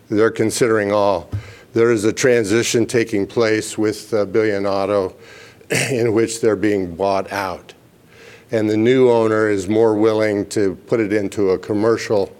[0.08, 1.30] They're considering all.
[1.74, 5.14] There is a transition taking place with uh, Billion Auto
[5.90, 7.74] in which they're being bought out
[8.50, 12.34] and the new owner is more willing to put it into a commercial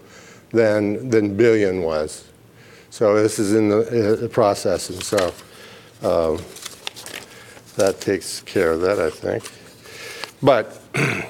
[0.51, 2.29] than, than Billion was.
[2.91, 5.27] So this is in the, uh, the process, and so
[6.03, 6.43] um,
[7.77, 9.45] that takes care of that, I think.
[10.43, 10.78] But,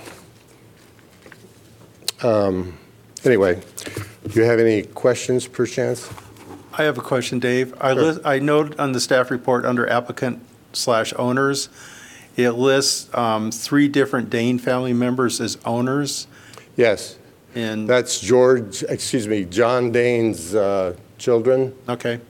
[2.23, 2.77] um,
[3.25, 3.61] anyway,
[4.27, 6.11] do you have any questions perchance?
[6.73, 7.75] I have a question, Dave.
[7.81, 8.21] I Sure.
[8.25, 10.41] I note on the staff report under applicant
[10.73, 11.69] slash owners,
[12.37, 16.29] it lists um, three different Dane family members as owners.
[16.77, 17.19] Yes,
[17.55, 21.75] And, that's George, excuse me, John Dane's uh, children.
[21.89, 22.21] okay.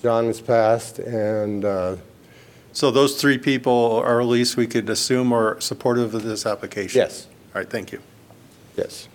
[0.00, 1.96] John has passed, and uh,
[2.78, 7.00] So those three people, or at least we could assume, are supportive of this application?
[7.00, 8.00] yes, All right, thank you.
[8.76, 9.08] yes.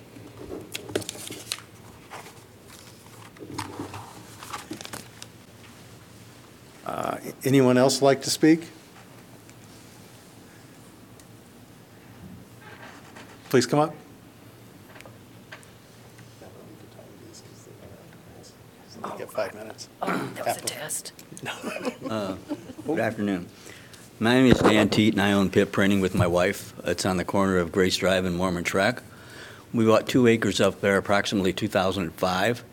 [6.86, 8.68] Uh, Anyone else like to speak?
[13.48, 13.96] Please come up.
[19.18, 19.88] Get five minutes.
[20.02, 21.14] That was a test.
[22.86, 23.48] Good afternoon.
[24.18, 26.74] My name is Dan Teet, and I own Pip Printing with my wife.
[26.86, 29.02] It's on the corner of Grace Drive and Mormon Trek.
[29.74, 32.64] We bought two acres up there approximately 2005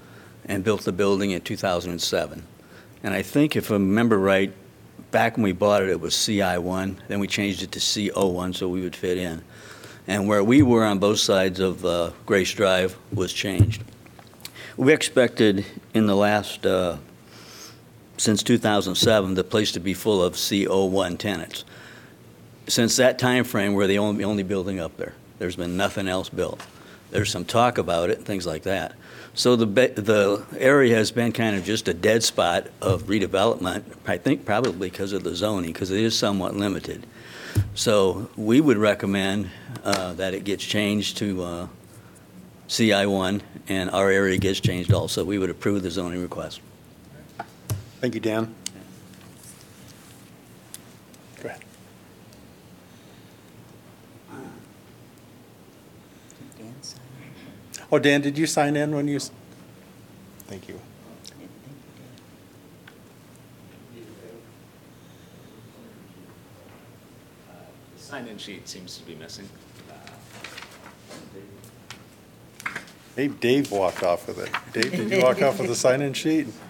[0.44, 2.44] and built the building in 2007.
[3.02, 4.52] And I think if I remember right,
[5.10, 8.68] back when we bought it, it was CI1, then we changed it to CO1 so
[8.68, 9.42] we would fit in.
[10.06, 13.82] And where we were on both sides of uh, Grace Drive was changed.
[14.76, 16.98] We expected in the last, uh,
[18.20, 21.64] since 2007, the place to be full of CO1 tenants.
[22.68, 25.14] Since that time frame, we're the only, only building up there.
[25.38, 26.60] There's been nothing else built.
[27.10, 28.94] There's some talk about it, things like that.
[29.32, 34.18] So the, the area has been kind of just a dead spot of redevelopment, I
[34.18, 37.06] think probably because of the zoning, because it is somewhat limited.
[37.74, 39.50] So we would recommend
[39.82, 41.68] uh, that it gets changed to uh,
[42.68, 45.24] CI1, and our area gets changed also.
[45.24, 46.60] We would approve the zoning request.
[48.00, 48.54] Thank you, Dan.
[51.42, 51.60] Go ahead.
[57.92, 59.16] Oh, Dan, did you sign in when you?
[59.16, 59.30] s-
[60.46, 60.80] Thank you.
[67.96, 69.48] Sign-in sheet seems to be missing.
[73.16, 74.50] Hey, Dave walked off with it.
[74.72, 76.46] Dave, did you walk off with the sign-in sheet?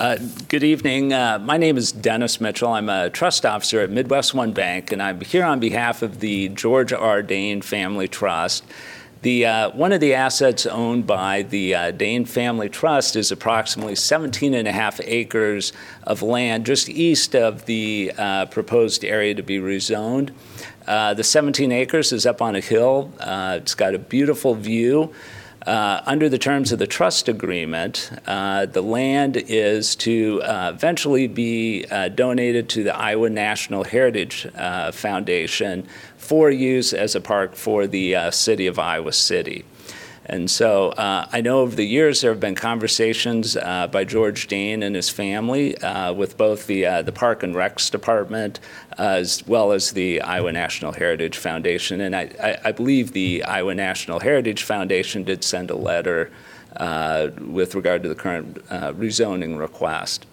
[0.00, 0.16] Uh,
[0.48, 1.12] Good evening.
[1.12, 2.72] Uh, My name is Dennis Mitchell.
[2.72, 6.48] I'm a trust officer at Midwest One Bank, and I'm here on behalf of the
[6.48, 7.20] George R.
[7.22, 8.64] Dane Family Trust.
[9.20, 13.94] The, uh, one of the assets owned by the uh, Dane Family Trust is approximately
[13.94, 19.42] 17 and a half acres of land just east of the uh, proposed area to
[19.42, 20.30] be rezoned.
[20.86, 23.12] Uh, The 17 acres is up on a hill.
[23.20, 25.12] Uh, It's got a beautiful view
[25.66, 31.26] Uh, Under the terms of the trust agreement, uh, the land is to uh, eventually
[31.26, 37.56] be uh, donated to the Iowa National Heritage uh, Foundation for use as a park
[37.56, 39.64] for the city of Iowa City.
[40.26, 44.46] And so uh, I know over the years there have been conversations uh, by George
[44.46, 48.60] Dane and his family uh, with both the uh, the Park and Recs Department
[48.98, 52.00] as well as the Iowa Natural Heritage Foundation.
[52.02, 56.30] And I, I, I believe the Iowa Natural Heritage Foundation did send a letter
[56.76, 60.26] uh, with regard to the current uh, rezoning request.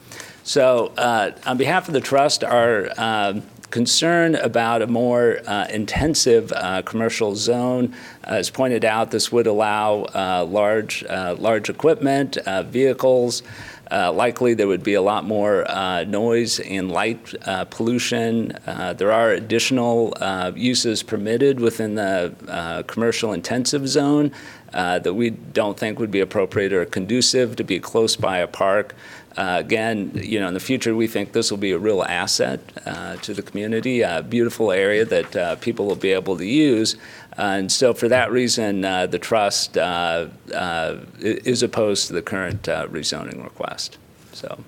[0.44, 6.52] So uh, on behalf of the trust, our um, concern about a more uh, intensive
[6.56, 7.94] uh, commercial zone.
[8.24, 13.44] As pointed out, this would allow uh, large, uh, large equipment, uh, vehicles.
[13.90, 18.52] Uh, likely, there would be a lot more uh, noise and light uh, pollution.
[18.66, 24.32] Uh, there are additional uh, uses permitted within the uh, commercial intensive zone
[24.74, 28.48] uh, that we don't think would be appropriate or conducive to be close by a
[28.48, 28.94] park.
[29.38, 32.60] Uh, Again, you know, in the future, we think this will be a real asset
[32.86, 36.96] uh, to the community, a beautiful area that uh, people will be able to use.
[37.38, 42.68] And so for that reason, uh, the trust uh, uh, is opposed to the current
[42.68, 43.98] uh, rezoning request.
[44.34, 44.64] So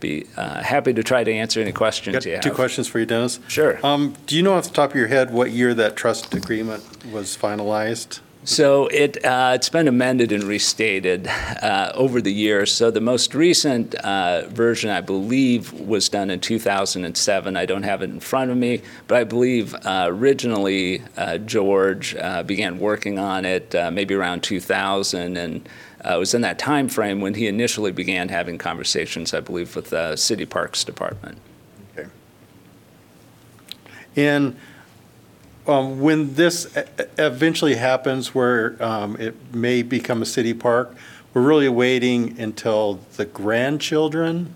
[0.00, 2.42] be uh, happy to try to answer any questions Got you have.
[2.42, 3.38] two questions for you, Dennis.
[3.46, 3.78] Sure.
[3.86, 6.82] Um, Do you know off the top of your head what year that trust agreement
[7.12, 8.20] was finalized?
[8.44, 12.72] So it, uh, it's been amended and restated uh, over the years.
[12.72, 17.56] So the most recent uh, version, I believe, was done in 2007.
[17.56, 22.16] I don't have it in front of me, but I believe uh, originally uh, George
[22.16, 25.68] uh, began working on it maybe around 2000, and
[26.04, 29.90] it was in that time frame when he initially began having conversations, I believe, with
[29.90, 31.38] the City Parks Department.
[31.96, 32.08] Okay.
[34.16, 34.56] And
[35.66, 36.76] um, when this
[37.18, 40.94] eventually happens where um, it may become a city park,
[41.34, 44.54] we're really waiting until the grandchildren,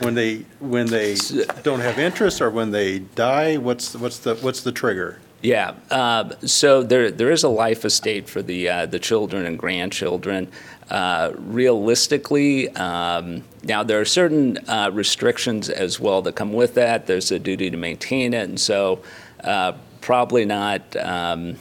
[0.00, 1.16] when they, when they
[1.62, 3.56] don't have interest or when they die?
[3.56, 5.18] What's, what's the, what's the trigger?
[5.40, 9.56] Yeah, uh, so there, there is a life estate for the, uh, the children and
[9.56, 10.50] grandchildren.
[10.90, 17.06] Uh, realistically, um, now there are certain uh, restrictions as well that come with that.
[17.06, 19.02] There's a duty to maintain it, and so
[19.44, 21.56] uh, probably not, um,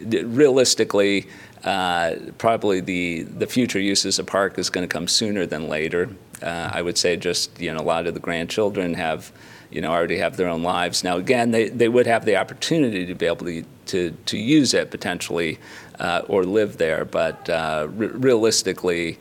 [0.00, 1.26] realistically,
[1.64, 6.08] uh, probably the, the future use of park is going to come sooner than later.
[6.42, 9.32] Uh, I would say just, you know, a lot of the grandchildren have,
[9.70, 11.02] you know, already have their own lives.
[11.02, 14.72] Now, again, they, they would have the opportunity to be able to, to, to use
[14.72, 15.58] it potentially
[15.98, 19.18] uh, or live there, but uh, re- realistically,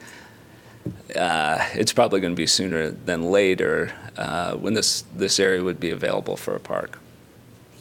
[1.16, 5.80] uh, it's probably going to be sooner than later uh, when this, this area would
[5.80, 7.00] be available for a park.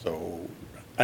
[0.03, 0.36] So.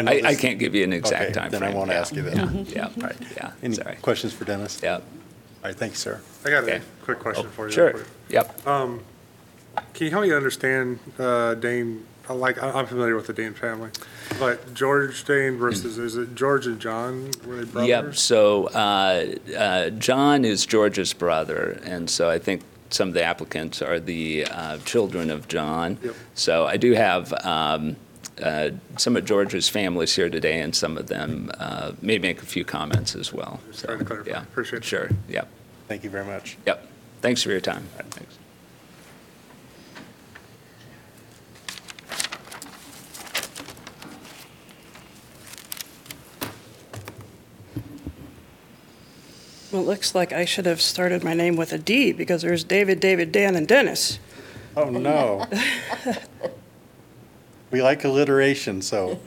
[0.02, 1.78] Know I, I this- can't give you an exact Okay, time then I frame.
[1.78, 2.00] won't Yeah.
[2.00, 2.66] ask you then.
[2.70, 3.96] Yeah, right, yeah, Any sorry.
[4.02, 4.80] questions for Dennis?
[4.84, 4.96] Yeah.
[4.96, 5.02] All
[5.66, 6.20] right, thanks, sir.
[6.46, 6.78] I got Okay.
[6.78, 7.72] a quick question for you.
[7.74, 7.94] Sure,
[8.30, 8.60] yep.
[9.94, 13.54] Can you help me understand uh, Dane, uh, like, I- I'm familiar with the Dane
[13.54, 13.90] family,
[14.40, 17.88] but George Dane versus, is it George and John, were they brothers?
[17.90, 19.26] Yep, so uh,
[19.58, 24.46] uh, John is George's brother, and so I think some of the applicants are the
[24.46, 25.98] uh, children of John.
[26.04, 26.16] Yep.
[26.36, 27.96] So I do have um,
[28.42, 32.46] uh, some of George's families here today, and some of them uh, may make a
[32.46, 33.60] few comments as well.
[33.68, 34.30] Just So, trying to clarify.
[34.32, 34.86] yeah, Appreciate it.
[34.86, 35.48] Sure, yep,
[35.88, 36.58] Thank you very much.
[36.66, 36.88] yep.
[37.22, 37.84] Thanks for your time.
[38.12, 38.38] Thanks.
[49.72, 52.64] Well, it looks like I should have started my name with a D because there's
[52.64, 54.20] David, David, Dan, and Dennis.
[54.78, 55.48] Oh, no.
[57.74, 59.20] We like alliteration, so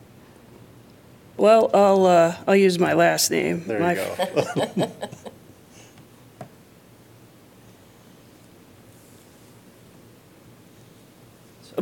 [1.36, 3.64] Well, I'll, uh, I'll use my last name.
[3.66, 4.92] there My- you go.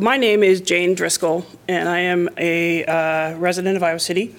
[0.01, 4.35] My name is Jane Driscoll, and I am a uh, resident of Iowa City.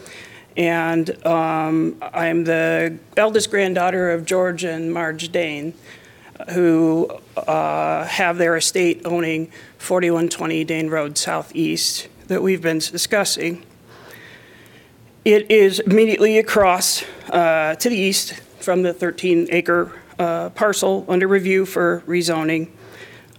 [0.58, 5.74] And um, I am the eldest granddaughter of George and Marge Dane,
[6.52, 13.66] who uh, have their estate owning 4120 Dane Road Southeast that we've been discussing.
[15.26, 19.92] It is immediately across uh, to the east from the 13-acre
[20.56, 22.70] parcel under review for rezoning.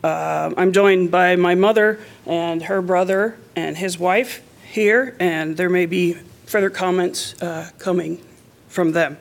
[0.02, 5.68] Uh, I'm joined by my mother and her brother and his wife here, and there
[5.68, 6.14] may be
[6.46, 8.24] further comments uh, coming
[8.68, 9.18] from them.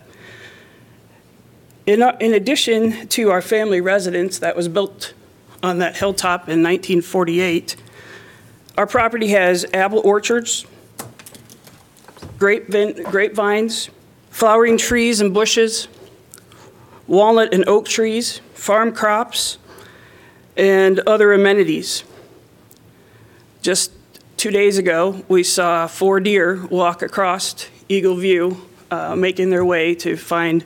[1.89, 5.15] In in addition to our family residence that was built
[5.63, 7.75] on that hilltop in 1948,
[8.77, 10.67] our property has apple orchards,
[12.37, 13.89] grape vine- grapevines,
[14.29, 15.87] flowering trees and bushes,
[17.07, 19.57] walnut and oak trees, farm crops,
[20.55, 22.03] and other amenities.
[23.63, 23.91] Just
[24.37, 28.61] two days ago, we saw four deer walk across Eagle View,
[28.91, 30.63] uh, making their way to find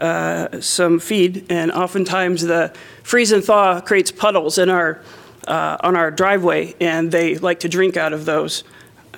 [0.00, 5.00] uh, some feed, and oftentimes the freeze and thaw creates puddles in our,
[5.46, 8.64] uh, on our driveway, and they like to drink out of those,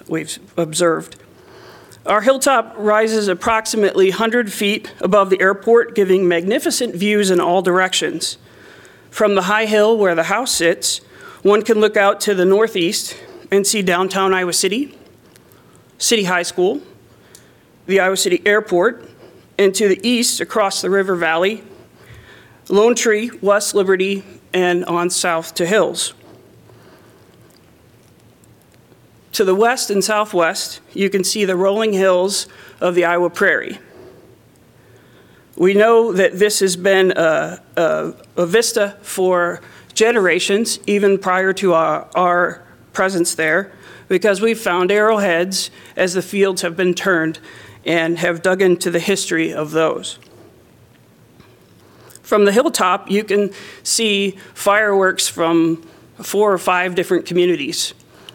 [0.09, 1.17] we've observed.
[2.05, 8.39] Our hilltop rises approximately 100 feet above the airport, giving magnificent views in all directions.
[9.11, 10.99] From the high hill where the house sits,
[11.43, 13.17] one can look out to the northeast
[13.53, 14.99] and see downtown Iowa City,
[15.99, 16.81] City High School,
[17.87, 19.09] the Iowa City Airport,
[19.59, 21.63] and to the east across the River Valley,
[22.69, 26.15] Lone Tree, West Liberty, and on south to Hills.
[29.33, 32.47] To the west and southwest, you can see the rolling hills
[32.81, 33.79] of the Iowa Prairie.
[35.57, 39.61] We know that this has been a, a, a vista for
[39.95, 43.73] generations, even prior to our, our presence there,
[44.09, 47.39] because we've found arrowheads as the fields have been turned
[47.85, 50.19] and have dug into the history of those.
[52.23, 53.53] From the hilltop, you can
[53.83, 55.83] see fireworks from
[56.23, 57.95] four or five different communities.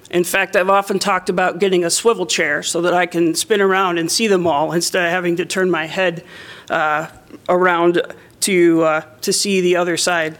[0.09, 3.59] In fact, I've often talked about getting a swivel chair so that I can spin
[3.59, 6.23] around and see them all instead of having to turn my head
[6.69, 7.07] uh,
[7.49, 8.01] around
[8.41, 10.37] to, uh, to see the other side.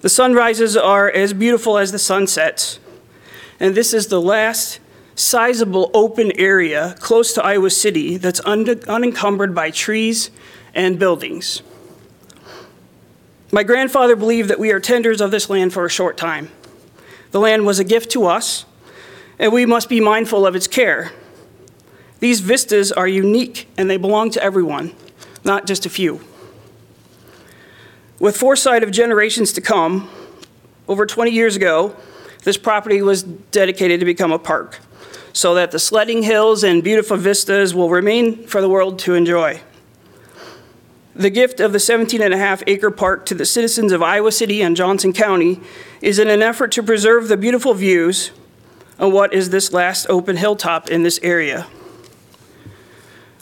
[0.00, 2.78] The sunrises are as beautiful as the sunsets,
[3.60, 4.80] and this is the last
[5.18, 10.30] sizable open area close to Iowa City that's un- unencumbered by trees
[10.74, 11.62] and buildings.
[13.50, 16.50] My grandfather believed that we are tenders of this land for a short time.
[17.32, 18.64] The land was a gift to us,
[19.38, 21.10] and we must be mindful of its care.
[22.20, 24.92] These vistas are unique and they belong to everyone,
[25.44, 26.20] not just a few.
[28.20, 30.10] With foresight of generations to come,
[30.86, 31.96] over 20 years ago,
[32.44, 34.78] this property was dedicated to become a park
[35.32, 39.60] so that the sledding hills and beautiful vistas will remain for the world to enjoy.
[41.14, 44.30] The gift of the 17 and a half acre park to the citizens of Iowa
[44.30, 45.60] City and Johnson County
[46.00, 48.30] is in an effort to preserve the beautiful views
[48.98, 51.66] on what is this last open hilltop in this area.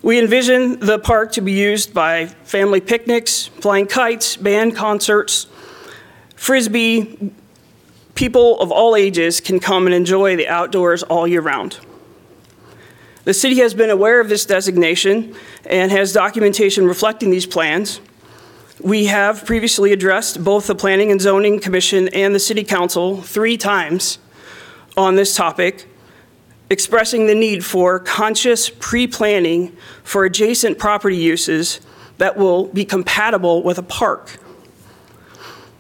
[0.03, 5.47] We envision the park to be used by family picnics, flying kites, band concerts,
[6.37, 7.33] frisbee.
[8.17, 11.79] People of all ages can come and enjoy the outdoors all year round.
[13.25, 15.35] The city has been aware of this designation
[15.69, 18.01] and has documentation reflecting these plans.
[18.81, 23.59] We have previously addressed both the Planning and Zoning Commission and the City Council three
[23.59, 24.19] times
[24.97, 25.87] on this topic,
[26.71, 31.81] expressing the need for conscious pre-planning for adjacent property uses
[32.17, 34.39] that will be compatible with a park.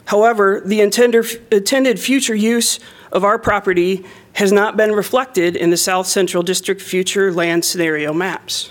[0.06, 2.78] However, the intended, future use
[3.12, 4.04] of our property
[4.34, 8.70] has not been reflected in the South Central District future land scenario maps.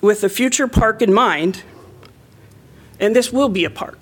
[0.00, 1.62] With the future park in mind,
[3.00, 3.98] and this will be a park,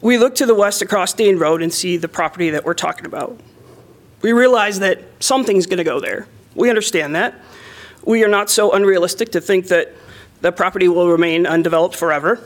[0.00, 3.06] we look to the west across Dane Road and see the property that we're talking
[3.06, 3.38] about.
[4.22, 6.26] We realize that something's going to go there.
[6.54, 7.34] We understand that.
[8.04, 9.92] We are not so unrealistic to think that
[10.40, 12.38] the property will remain undeveloped forever.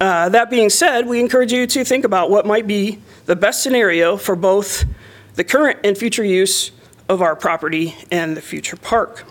[0.00, 3.62] Uh, that being said, we encourage you to think about what might be the best
[3.62, 4.84] scenario for both
[5.36, 6.72] the current and future use
[7.08, 9.24] of our property and the future park.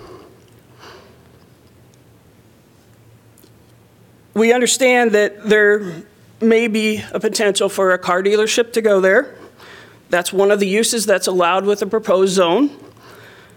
[4.34, 6.04] We understand that there
[6.42, 9.36] may be a potential for a car dealership to go there.
[10.10, 12.72] That's one of the uses that's allowed with the proposed zone.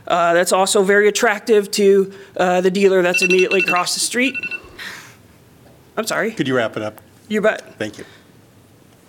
[0.06, 4.34] Uh, that's also very attractive to uh, the dealer that's immediately across the street.
[5.96, 6.32] I'm sorry.
[6.32, 7.00] Could you wrap it up?
[7.28, 7.78] You bet.
[7.78, 8.04] Thank you.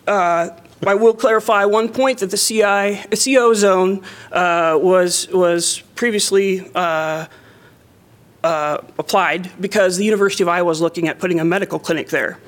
[0.08, 0.50] Uh,
[0.86, 7.26] I will clarify one point that the CI, CO zone uh, was, was previously uh,
[8.44, 12.40] uh, applied because the University of Iowa was looking at putting a medical clinic there,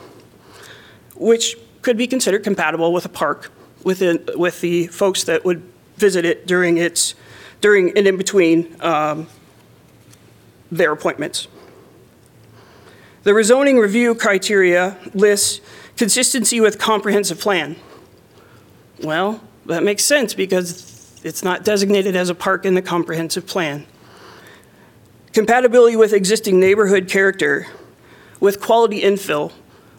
[1.15, 3.51] which could be considered compatible with a park
[3.83, 5.63] within, with the folks that would
[5.97, 7.15] visit it during its,
[7.61, 9.27] during and in between um,
[10.71, 11.47] their appointments.
[13.23, 15.59] The rezoning review criteria lists
[15.97, 17.75] consistency with comprehensive plan.
[19.03, 23.85] Well, that makes sense because it's not designated as a park in the comprehensive plan.
[25.33, 27.67] Compatibility with existing neighborhood character,
[28.39, 29.51] with quality infill.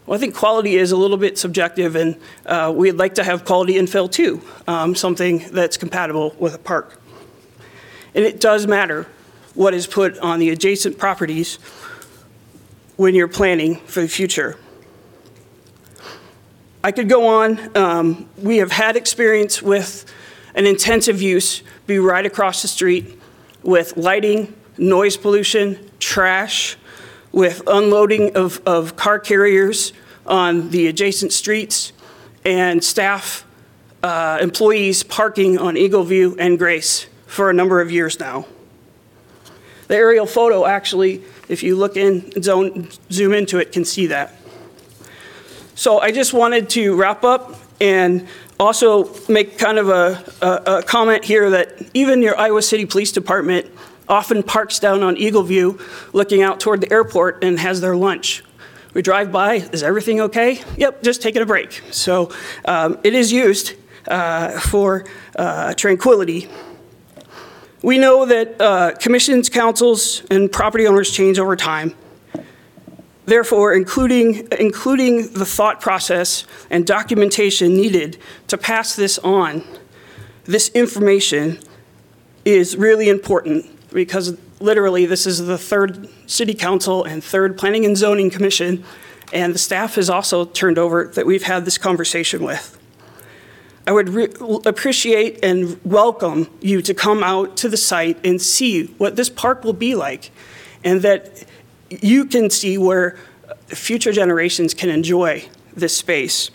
[0.07, 2.17] Well, I think quality is a little bit subjective, and
[2.47, 6.99] uh, we'd like to have quality infill too, um, something that's compatible with a park.
[8.15, 9.05] And it does matter
[9.53, 11.59] what is put on the adjacent properties
[13.01, 14.55] when you're planning for the future.
[16.83, 17.75] I could go on.
[17.75, 20.05] Um, We have had experience with
[20.53, 23.19] an intensive use be right across the street
[23.63, 26.77] with lighting, noise pollution, trash,
[27.31, 29.93] with unloading of, of car carriers
[30.27, 31.93] on the adjacent streets,
[32.45, 33.43] and staff,
[34.03, 38.45] uh, employees parking on Eagle View and Grace for a number of years now.
[39.87, 44.35] The aerial photo, actually, if you look in, zone, zoom into it, can see that.
[45.75, 48.27] So I just wanted to wrap up and
[48.59, 53.11] also make kind of a, a, a comment here that even your Iowa City Police
[53.11, 53.65] Department
[54.07, 55.79] often parks down on Eagle View,
[56.13, 58.43] looking out toward the airport and has their lunch.
[58.93, 60.63] We drive by, is everything okay?
[60.77, 61.81] Yep, just taking a break.
[61.91, 62.31] So
[62.65, 63.73] um, it is used
[64.07, 66.49] uh, for uh, tranquility.
[67.83, 71.95] We know that uh, commissions, councils, and property owners change over time.
[73.25, 78.17] Therefore, including, including the thought process and documentation needed
[78.47, 79.63] to pass this on,
[80.43, 81.59] this information
[82.45, 87.97] is really important because literally this is the third city council and third planning and
[87.97, 88.83] zoning commission,
[89.33, 92.80] and the staff has also turned over that we've had this conversation with.
[93.87, 94.33] I would re-
[94.65, 99.63] appreciate and welcome you to come out to the site and see what this park
[99.63, 100.31] will be like,
[100.83, 101.43] and that
[101.89, 103.17] you can see where
[103.67, 106.51] future generations can enjoy this space.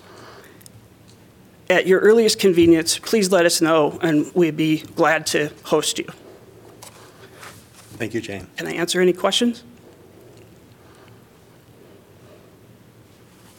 [1.69, 6.07] At your earliest convenience, please let us know, and we'd be glad to host you.
[7.99, 8.47] Thank you, Jane.
[8.57, 9.65] Can I answer any questions?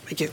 [0.06, 0.32] Thank you.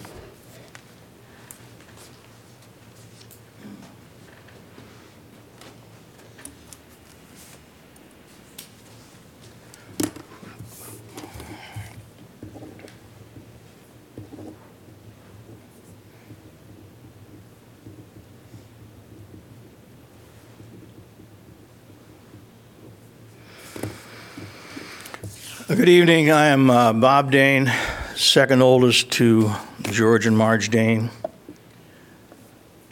[25.77, 26.31] Good evening.
[26.31, 27.73] I am uh, Bob Dane,
[28.15, 29.51] second oldest to
[29.83, 31.11] George and Marge Dane,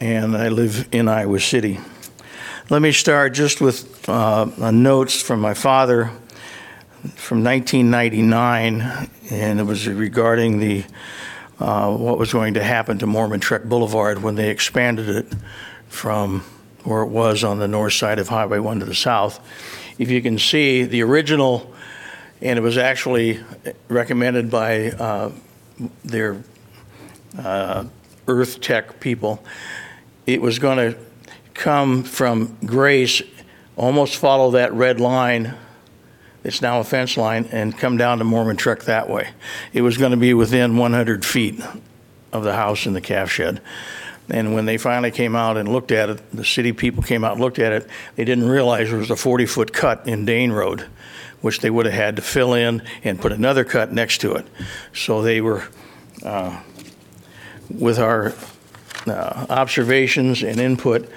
[0.01, 1.79] and I live in Iowa City.
[2.69, 6.11] Let me start just with uh, notes from my father
[7.15, 10.83] from 1999, and it was regarding the
[11.61, 15.33] uh, what was going to happen to Mormon Trek Boulevard when they expanded it
[15.87, 16.41] from
[16.83, 19.39] where it was on the north side of Highway 1 to the south.
[19.97, 21.72] If you can see, the original
[22.43, 23.39] and it was actually
[23.87, 25.31] recommended by uh,
[26.03, 26.43] their
[27.39, 27.85] uh,
[28.27, 29.43] Earth Tech people.
[30.27, 30.99] It was going to
[31.53, 33.21] come from Grace,
[33.77, 35.55] almost follow that red line.
[36.43, 39.29] It's now a fence line, and come down to Mormon Trek that way.
[39.71, 41.61] It was going to be within 100 feet
[42.33, 43.61] of the house and the calf shed.
[44.29, 47.33] And when they finally came out and looked at it, the city people came out
[47.33, 50.51] and looked at it, they didn't realize there was a 40 foot cut in Dane
[50.51, 50.87] Road
[51.43, 54.47] which they would have had to fill in and put another cut next to it.
[54.93, 55.67] So they were,
[56.23, 56.57] uh,
[57.69, 58.33] with our
[59.05, 61.09] uh, observations and input,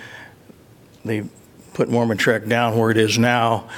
[1.04, 1.22] they
[1.74, 3.68] put Mormon Trek down where it is now,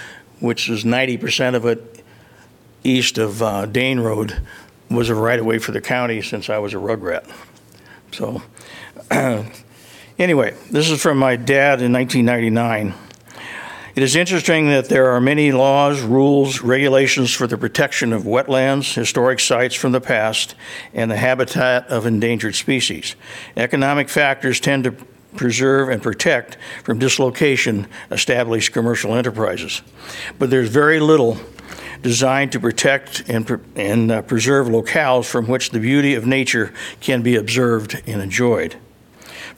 [0.40, 2.03] which is 90% of it
[2.82, 4.40] east of uh, Dane Road
[4.90, 7.30] was a right-of-way for the county since I was a rugrat.
[8.12, 8.42] So
[10.18, 12.94] anyway, this is from my dad in 1999.
[13.99, 18.94] It is interesting that there are many laws, rules, regulations for the protection of wetlands,
[18.94, 20.55] historic sites from the past,
[20.94, 23.16] and the habitat of endangered species.
[23.57, 24.92] Economic factors tend to
[25.34, 29.82] preserve and protect from dislocation established commercial enterprises.
[30.38, 31.36] But there's very little
[32.01, 37.22] designed to protect and, and uh, preserve locales from which the beauty of nature can
[37.22, 38.76] be observed and enjoyed.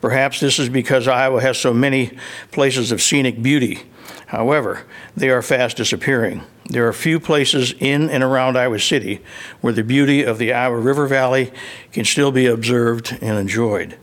[0.00, 2.16] Perhaps this is because Iowa has so many
[2.52, 3.82] places of scenic beauty
[4.30, 4.84] However,
[5.16, 6.42] they are fast disappearing.
[6.66, 9.18] There are few places in and around Iowa City
[9.60, 11.52] where the beauty of the Iowa River Valley
[11.90, 13.96] can still be observed and enjoyed.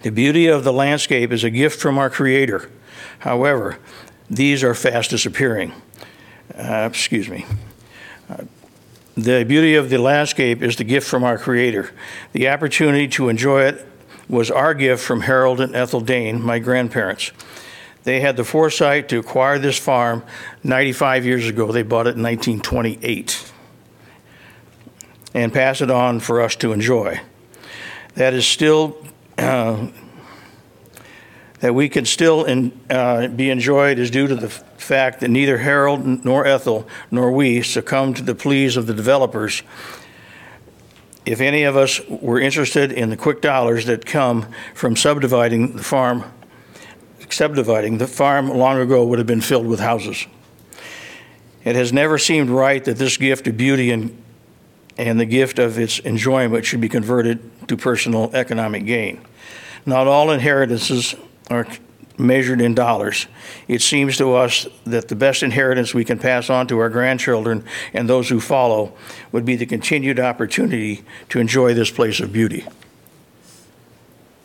[0.00, 2.70] The beauty of the landscape is a gift from our Creator.
[3.18, 3.78] However,
[4.30, 5.74] these are fast disappearing.
[6.56, 7.44] Uh, excuse me.
[8.30, 8.44] Uh,
[9.14, 11.90] the beauty of the landscape is the gift from our Creator.
[12.32, 13.86] The opportunity to enjoy it
[14.26, 17.32] was our gift from Harold and Ethel Dane, my grandparents.
[18.06, 20.22] They had the foresight to acquire this farm
[20.62, 21.72] 95 years ago.
[21.72, 23.52] They bought it in 1928
[25.34, 27.20] and pass it on for us to enjoy.
[28.14, 28.96] That is still,
[29.36, 29.88] uh,
[31.58, 35.58] that we can still in, uh, be enjoyed is due to the fact that neither
[35.58, 39.64] Harold nor Ethel nor we succumbed to the pleas of the developers.
[41.24, 45.82] If any of us were interested in the quick dollars that come from subdividing the
[45.82, 46.22] farm,
[47.32, 50.26] subdividing the farm long ago would have been filled with houses.
[51.64, 54.16] It has never seemed right that this gift of beauty and,
[54.96, 59.20] and the gift of its enjoyment should be converted to personal economic gain.
[59.84, 61.14] Not all inheritances
[61.50, 61.66] are
[62.18, 63.26] measured in dollars.
[63.68, 67.64] It seems to us that the best inheritance we can pass on to our grandchildren
[67.92, 68.92] and those who follow
[69.32, 72.64] would be the continued opportunity to enjoy this place of beauty.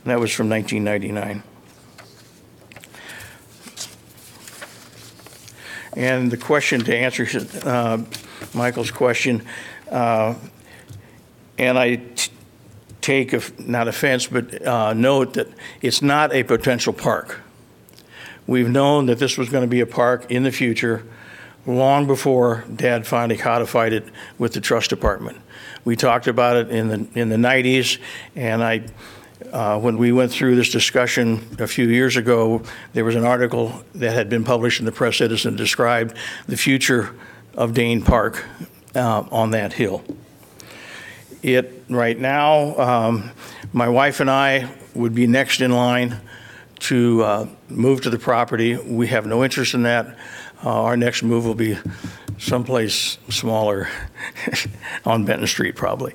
[0.05, 1.43] That was from 1999.
[5.95, 7.27] And the question to answer
[7.65, 8.03] uh,
[8.53, 9.45] Michael's question,
[9.91, 10.35] uh,
[11.57, 12.31] and I t-
[13.01, 15.47] take, not offense, but uh, note that
[15.81, 17.41] it's not a potential park.
[18.47, 21.05] We've known that this was going to be a park in the future,
[21.65, 24.05] long before Dad finally codified it
[24.37, 25.39] with the trust department.
[25.83, 27.99] We talked about it in the, in the 90s,
[28.35, 28.85] and I,
[29.51, 32.61] uh, when we went through this discussion a few years ago,
[32.93, 36.15] there was an article that had been published in the Press Citizen described
[36.47, 37.15] the future
[37.55, 38.45] of Dane Park
[38.95, 40.03] uh, on that hill.
[41.43, 43.31] It, right now, um,
[43.73, 46.19] my wife and I would be next in line
[46.79, 48.75] to uh, move to the property.
[48.75, 50.17] We have no interest in that.
[50.63, 51.77] Uh, Our next move will be
[52.37, 53.87] someplace smaller
[55.05, 56.13] on Benton Street, probably.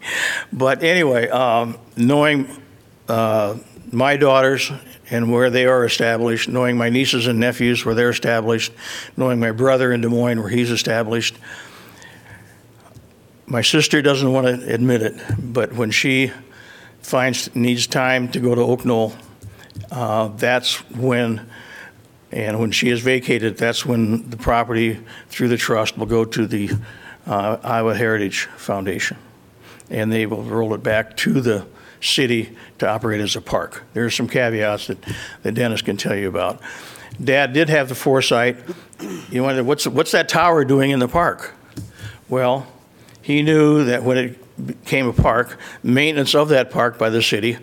[0.53, 2.62] But anyway, um, knowing
[3.09, 3.57] uh,
[3.92, 4.70] my daughters
[5.11, 8.72] and where they are established, knowing my nieces and nephews where they're established,
[9.16, 11.36] knowing my brother in Des Moines where he's established,
[13.46, 16.32] my sister doesn't want to admit it, but when she
[17.00, 19.12] finds, needs time to go to Oak Knoll,
[19.92, 21.48] uh, that's when,
[22.32, 24.98] and when she is vacated, that's when the property
[25.28, 26.70] through the trust will go to the
[27.26, 29.16] uh, Iowa Heritage Foundation.
[29.90, 31.66] And they will roll it back to the
[32.07, 33.84] city to operate as a park.
[33.94, 34.98] There are some caveats that,
[35.42, 36.61] that Dennis can tell you about.
[37.22, 38.57] Dad did have the foresight.
[39.30, 41.54] You wonder, what's, what's that tower doing in the park?
[42.28, 42.66] Well,
[43.22, 47.59] he knew that when it became a park, maintenance of that park by the city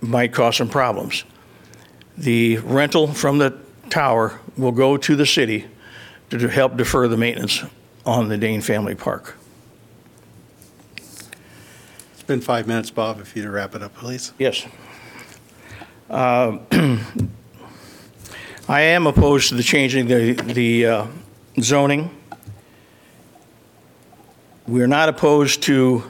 [0.00, 1.24] might cause some problems.
[2.16, 3.58] The rental from the
[3.90, 5.66] tower will go to the city
[6.30, 7.64] to help defer the maintenance
[8.04, 9.37] on the Dane Family Park.
[12.28, 14.34] Been five minutes, Bob, if you'd wrap it up, please.
[14.38, 14.66] Yes.
[16.10, 16.58] Uh,
[18.68, 21.06] I am opposed to the changing the, the uh,
[21.58, 22.14] zoning.
[24.66, 26.02] We're not opposed to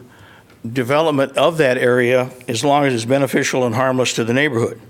[0.73, 4.81] development of that area as long as it's beneficial and harmless to the neighborhood.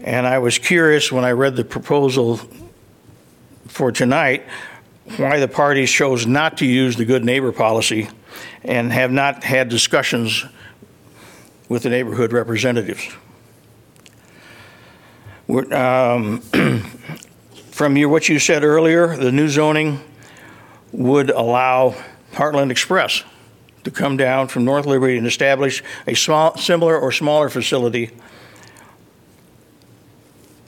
[0.00, 2.40] And I was curious when I read the proposal
[3.68, 4.42] for tonight,
[5.18, 8.08] why the parties chose not to use the good neighbor policy
[8.62, 10.44] and have not had discussions
[11.68, 13.08] with the neighborhood representatives.
[15.72, 16.40] Um,
[17.76, 20.00] From your, what you said earlier, the new zoning
[20.92, 21.94] would allow
[22.32, 23.22] Heartland Express
[23.84, 28.12] to come down from North Liberty and establish a small, similar or smaller facility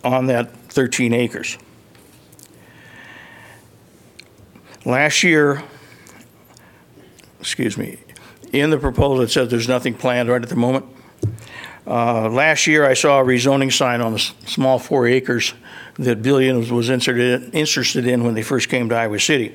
[0.05, 1.57] on that 13 acres.
[4.85, 5.65] Last year,
[7.41, 7.99] excuse me,
[8.53, 10.87] in the proposal, it says there's nothing planned right at the moment.
[11.87, 15.55] Uh, Last year, I saw a rezoning sign on the s- small four acres
[15.99, 19.55] that Billion was- was interested in when they first came to Iowa City.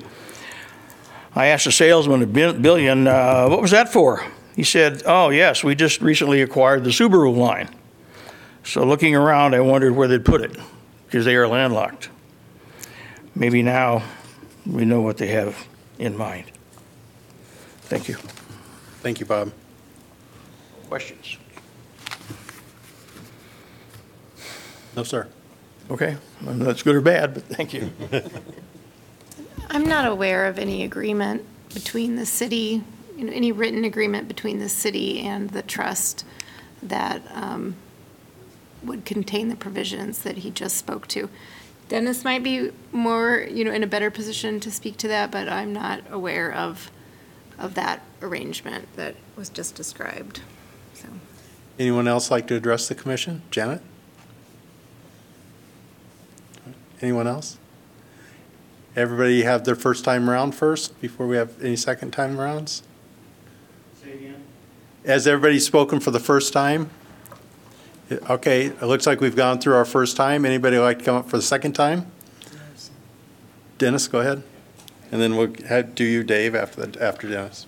[1.36, 4.24] I asked the salesman at Bi- Billion, uh, what was that for?
[4.56, 7.70] He said, oh, yes, we just recently acquired the Subaru line.
[8.64, 10.56] So looking around, I wondered where they'd put it,
[11.08, 12.10] because they are landlocked.
[13.36, 14.04] Maybe now
[14.66, 15.56] we know what they have
[15.98, 16.46] in mind.
[17.86, 18.16] Thank you.
[19.02, 19.52] Thank you, Bob.
[20.88, 21.38] Questions?
[24.96, 25.28] No, sir.
[25.90, 27.92] Okay, well, that's good or bad, but thank you.
[29.70, 32.84] I'm not aware of any agreement between the city,
[33.18, 36.26] you know, any written agreement between the city and the trust
[36.82, 37.76] that um,
[38.84, 41.30] would contain the provisions that he just spoke to.
[41.90, 45.50] Dennis might be more, you know, in a better position to speak to that, but
[45.50, 46.92] I'm not aware of,
[47.58, 50.42] of that arrangement that was just described,
[50.94, 51.08] so.
[51.80, 53.42] Anyone else like to address the commission?
[53.52, 53.82] Janet?
[57.02, 57.58] Anyone else?
[58.96, 62.84] Everybody have their first time around first before we have any second time rounds?
[65.06, 66.90] Has everybody spoken for the first time?
[68.30, 70.46] Okay, it looks like we've gone through our first time.
[70.46, 72.10] Anybody like to come up for the second time?
[73.78, 74.44] Dennis, go ahead.
[75.14, 77.68] And then we'll have, do you, Dave, after, the after Dennis.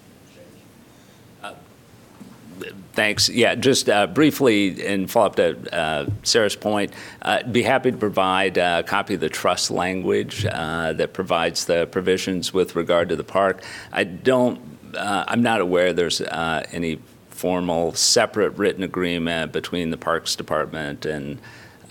[2.93, 3.29] Thanks.
[3.29, 6.91] Yeah, just uh, briefly, and follow up to uh, Sarah's point,
[7.21, 11.85] uh, be happy to provide a copy of the trust language uh, that provides the
[11.85, 13.63] provisions with regard to the park.
[13.91, 14.59] I don't,
[14.95, 21.05] uh, I'm not aware there's uh, any formal separate written agreement between the Parks Department
[21.05, 21.39] and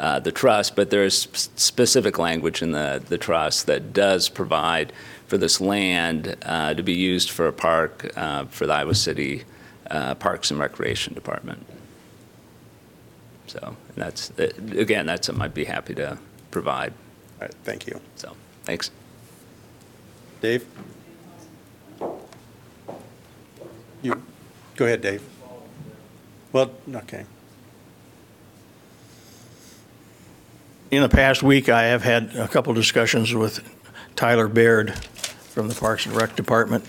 [0.00, 4.92] uh, the trust, but there's sp- specific language in the, the trust that does provide
[5.34, 9.42] for this land uh, to be used for a park uh, for the Iowa City
[9.90, 11.66] uh, Parks and Recreation Department.
[13.48, 16.18] So that's, uh, again, that's something I'd be happy to
[16.52, 16.92] provide.
[17.40, 18.00] All right, thank you.
[18.14, 18.92] So, thanks.
[20.40, 20.64] Dave?
[24.00, 24.22] You,
[24.76, 25.24] go ahead, Dave.
[26.52, 27.24] Well, okay.
[30.92, 33.68] In the past week, I have had a couple discussions with
[34.14, 34.94] Tyler Baird
[35.54, 36.84] from the Parks and Rec Department,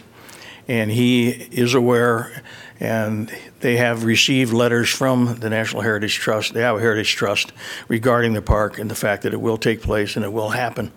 [0.68, 2.42] and he is aware,
[2.80, 7.54] and they have received letters from the National Heritage Trust, the Iowa Heritage Trust,
[7.88, 10.92] regarding the park and the fact that it will take place and it will happen.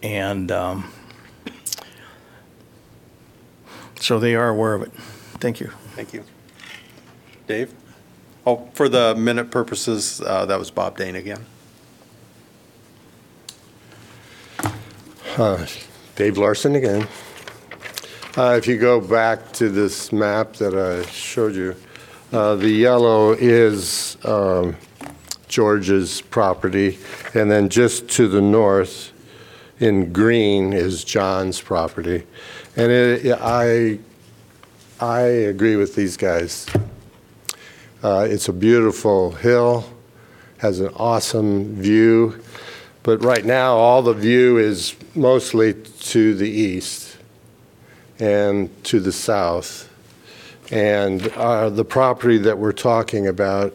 [0.00, 0.92] And um,
[3.98, 4.92] so they are aware of it.
[5.40, 5.72] Thank you.
[5.96, 6.22] Thank you.
[7.48, 7.74] Dave?
[8.46, 11.44] Oh, for the minute purposes, uh, that was Bob Dane again.
[15.36, 15.66] Uh,
[16.20, 17.08] Dave Larson again.
[18.36, 21.74] Uh, If you go back to this map that I showed you,
[22.30, 24.76] uh, the yellow is um,
[25.48, 26.98] George's property,
[27.32, 29.12] and then just to the north,
[29.78, 32.26] in green, is John's property.
[32.76, 33.98] And it- I,
[35.00, 36.66] I agree with these guys.
[38.04, 39.86] Uh, It's a beautiful hill,
[40.58, 42.42] has an awesome view,
[43.02, 47.16] but right now, all the view is mostly to the east
[48.18, 49.86] and to the south.
[50.70, 53.74] And uh, the property that we're talking about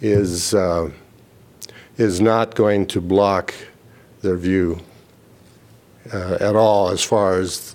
[0.00, 0.90] is, uh,
[1.96, 3.52] is not going to block
[4.22, 4.80] their view
[6.12, 7.74] uh, at all as far as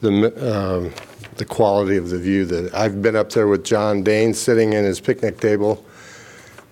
[0.00, 0.92] the, um,
[1.36, 2.44] the quality of the view.
[2.44, 5.84] That I've been up there with John Dane sitting in his picnic table,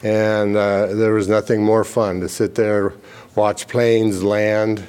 [0.03, 2.93] and uh, there was nothing more fun to sit there,
[3.35, 4.85] watch planes land,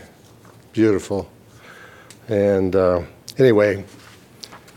[0.74, 1.30] beautiful.
[2.28, 3.02] And uh,
[3.38, 3.86] anyway,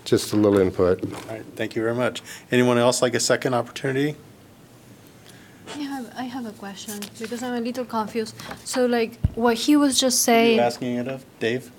[0.04, 1.02] just a little input.
[1.04, 2.22] All right, thank you very much.
[2.50, 4.16] Anyone else like a second opportunity?
[5.74, 8.34] I have, I have a question because I'm a little confused.
[8.64, 11.24] So like what he was just Who are you asking it of?
[11.40, 11.70] Dave?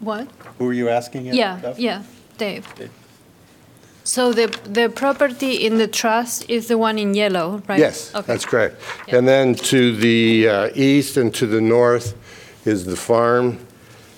[0.00, 0.28] what?
[0.58, 1.78] Who are you asking it Yeah, of?
[1.78, 2.02] yeah,
[2.38, 2.66] Dave.
[2.74, 2.90] Dave.
[4.04, 7.78] So the, the property in the trust is the one in yellow, right?
[7.78, 8.26] Yes, Okay.
[8.26, 8.80] that's correct.
[9.06, 9.16] Yeah.
[9.18, 12.16] And then to the uh, east and to the north
[12.66, 13.58] is the farm,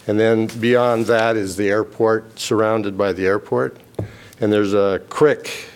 [0.07, 3.77] and then beyond that is the airport, surrounded by the airport.
[4.41, 5.67] And there's a creek,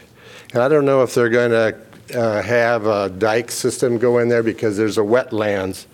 [0.53, 4.43] and I don't know if they're going to have a dike system go in there
[4.43, 5.87] because there's a wetlands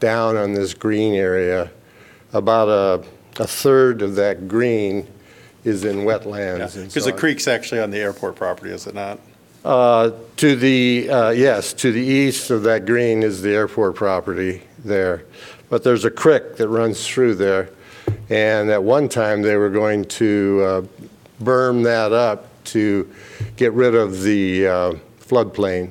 [0.00, 1.70] down on this green area.
[2.34, 5.06] About a, a third of that green
[5.68, 6.74] is in wetlands.
[6.76, 7.18] and Because so the on.
[7.18, 9.18] creek's actually on the airport property, is it not?
[9.64, 14.62] Uh, To the, uh, yes, to the east of that green is the airport property
[14.84, 15.24] there.
[15.68, 17.68] But there's a creek that runs through there.
[18.30, 20.82] And at one time, they were going to uh,
[21.42, 23.08] berm that up to
[23.56, 25.90] get rid of the uh, floodplain.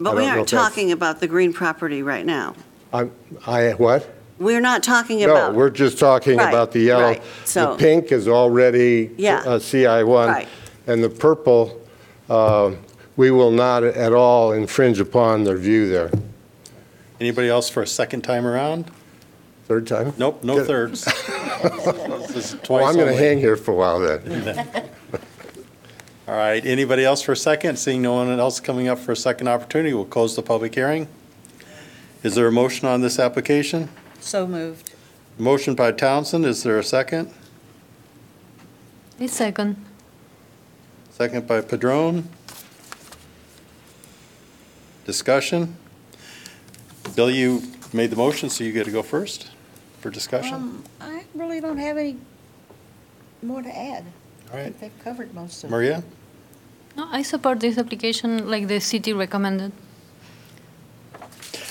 [0.00, 2.54] But we don't know aren't if that's- talking about the green property right now.
[2.92, 3.12] I'm-
[3.46, 4.08] I, what?
[4.38, 5.52] We're not talking about.
[5.52, 7.02] No, we're just talking Right, about the yellow.
[7.02, 9.42] right, so- The pink is already Yeah.
[9.44, 10.28] uh, CI1.
[10.28, 10.48] Right.
[10.86, 11.78] And the purple,
[12.30, 12.70] uh,
[13.16, 16.10] we will not at all infringe upon their view there.
[17.20, 18.84] Anybody else for a second time around?
[19.66, 20.12] Third time?
[20.16, 21.04] Nope, no Get- thirds.
[22.28, 23.16] This is Well, twice I'm going to only.
[23.16, 24.54] hang here for a while then.
[26.28, 27.78] All right, anybody else for a second?
[27.78, 31.08] Seeing no one else coming up for a second opportunity, we'll close the public hearing.
[32.22, 33.88] Is there a motion on this application?
[34.28, 34.92] So moved.
[35.38, 37.32] Motion by Townsend, is there a second?
[39.18, 39.82] A second.
[41.08, 42.28] Second by Padron.
[45.06, 45.78] Discussion?
[47.16, 47.62] Bill, you
[47.94, 49.48] made the motion, so you get to go first
[50.02, 50.54] for discussion.
[50.54, 52.18] Um, I really don't have any
[53.42, 54.04] more to add.
[54.52, 55.72] All I right, think they've covered most of it.
[55.72, 56.04] Maria?
[56.98, 59.72] No, I support this application like the city recommended.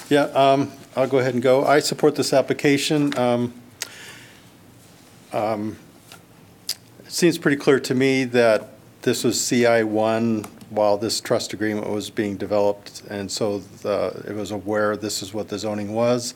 [0.09, 1.63] Yeah, um, I'll go ahead and go.
[1.63, 3.15] I support this application.
[3.19, 3.53] Um,
[5.31, 5.77] um,
[7.05, 8.69] It seems pretty clear to me that
[9.03, 14.33] this was CI one while this trust agreement was being developed, and so the, it
[14.33, 16.33] was aware this is what the zoning was.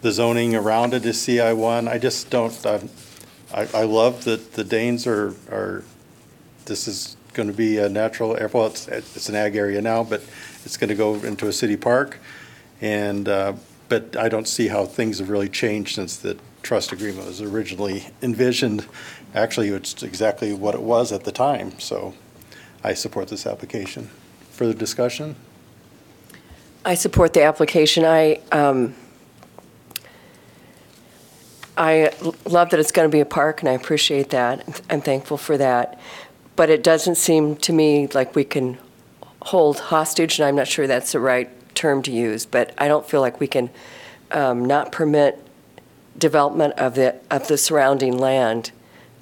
[0.00, 1.86] the zoning around it is CI1.
[1.86, 5.84] I just don't, I, I love that the Danes are, are,
[6.64, 10.22] this is going to be a natural, well, it's, it's an ag area now, but
[10.64, 12.18] it's going to go into a city park.
[12.80, 13.52] And, uh,
[13.94, 18.08] but I don't see how things have really changed since the trust agreement was originally
[18.22, 18.88] envisioned.
[19.36, 22.12] Actually, it's exactly what it was at the time, so
[22.82, 24.10] I support this application.
[24.50, 25.36] Further discussion?
[26.84, 28.04] I support the application.
[28.04, 28.96] I, um,
[31.76, 32.12] I
[32.44, 34.82] love that it's going to be a park, and I appreciate that.
[34.90, 36.00] I'm thankful for that.
[36.56, 38.76] But it doesn't seem to me like we can
[39.42, 43.08] hold hostage, and I'm not sure that's the right term to use, but I don't
[43.08, 43.70] feel like we can
[44.30, 45.40] um, not permit
[46.16, 48.70] development of the, of the surrounding land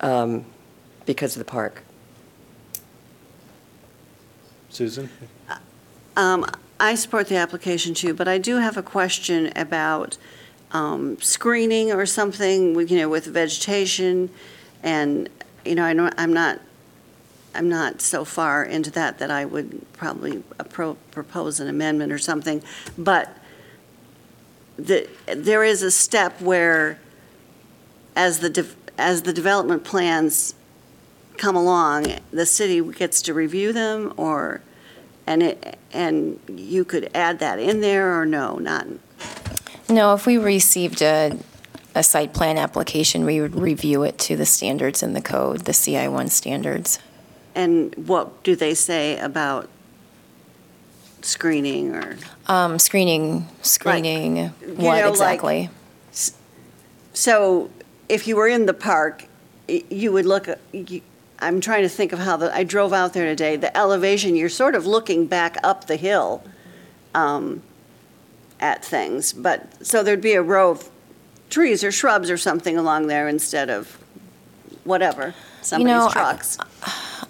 [0.00, 0.44] um,
[1.06, 1.82] because of the park.
[4.68, 5.08] Susan?
[6.16, 6.46] Um,
[6.80, 10.18] I support the application too, but I do have a question about
[10.72, 14.30] um, screening or something, with, you know, with vegetation.
[14.82, 15.28] And,
[15.64, 16.60] you know, I know, I'm not,
[17.54, 20.42] I'm not so far into that that I would probably
[21.10, 22.62] propose an amendment or something.
[22.96, 23.36] But
[24.76, 26.98] the, there is a step where,
[28.16, 30.54] as the, de- as the development plans
[31.36, 34.62] come along, the city gets to review them or,
[35.26, 38.86] and it, and you could add that in there or no, not,
[39.88, 41.38] No, if we received a,
[41.94, 45.72] a site plan application, we would review it to the standards in the code, the
[45.72, 46.98] CI1 standards.
[47.54, 49.68] And what do they say about
[51.22, 52.16] screening or?
[52.46, 55.70] Um, Screening, screening, what know, like- exactly?
[57.14, 57.70] So
[58.08, 59.26] if you were in the park,
[59.68, 61.02] y- you would look, you-
[61.40, 64.48] I'm trying to think of how the, I drove out there today, the elevation, you're
[64.48, 66.42] sort of looking back up the hill
[67.14, 67.62] um,
[68.60, 70.88] at things, but, so there'd be a row of
[71.50, 73.98] trees or shrubs or something along there instead of
[74.84, 75.34] whatever,
[75.70, 76.58] know, somebody's I- trucks.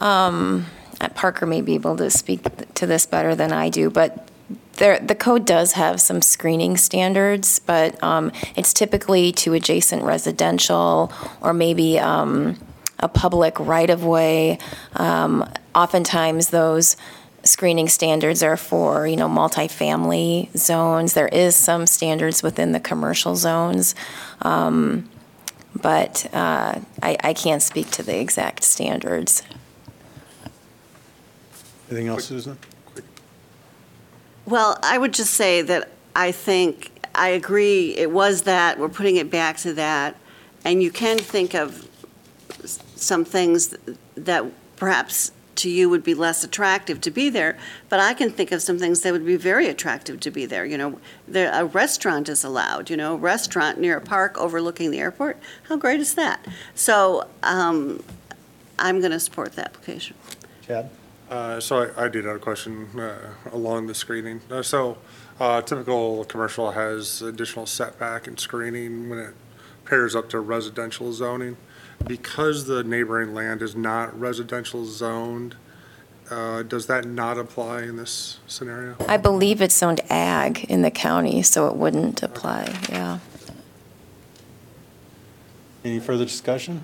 [0.01, 0.67] Um,
[1.01, 2.43] uh, Parker may be able to speak
[2.75, 4.29] to this better than I do, but
[4.75, 11.13] there, the code does have some screening standards, but um, it's typically to adjacent residential
[11.41, 12.59] or maybe um,
[12.99, 14.59] a public right-of-way.
[14.97, 16.97] Um, Oftentimes, those
[17.45, 21.15] screening standards are for, you know, multifamily zones.
[21.15, 23.95] There is some standards within the commercial zones,
[24.43, 25.09] um,
[25.81, 29.43] but uh, I, I can't speak to the exact standards.
[31.91, 32.59] Anything else, Susan?
[34.47, 39.17] Well, I would just say that I think, I agree, it was that, we're putting
[39.17, 40.17] it back to that,
[40.65, 41.89] and you can think of
[42.63, 43.75] s- some things
[44.17, 44.45] that
[44.77, 47.57] perhaps to you would be less attractive to be there,
[47.89, 50.65] but I can think of some things that would be very attractive to be there,
[50.65, 50.99] you know.
[51.29, 55.39] There, a restaurant is allowed, you know, a restaurant near a park overlooking the airport,
[55.65, 56.47] how great is that?
[56.75, 58.03] So, um,
[58.79, 60.17] I'm going to support the application.
[60.67, 60.91] Chad?
[61.31, 64.41] Uh, So I I did have a question uh, along the screening.
[64.51, 64.99] Uh, So
[65.41, 69.35] uh, typical commercial has additional setback and screening when it
[69.85, 71.57] pairs up to residential zoning.
[72.07, 75.57] Because the neighboring land is not residential zoned,
[76.31, 78.97] uh, does that not apply in this scenario?
[79.09, 83.19] I believe it's zoned ag in the county, so it wouldn't apply, yeah.
[85.85, 86.83] Any further discussion?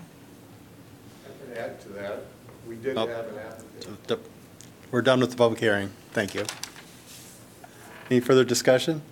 [1.25, 2.23] I can add to that.
[2.69, 3.07] We did Oh.
[3.07, 4.21] have an applicant.
[4.91, 5.91] We're done with the public hearing.
[6.13, 6.45] Thank you.
[8.11, 9.03] Any further discussion?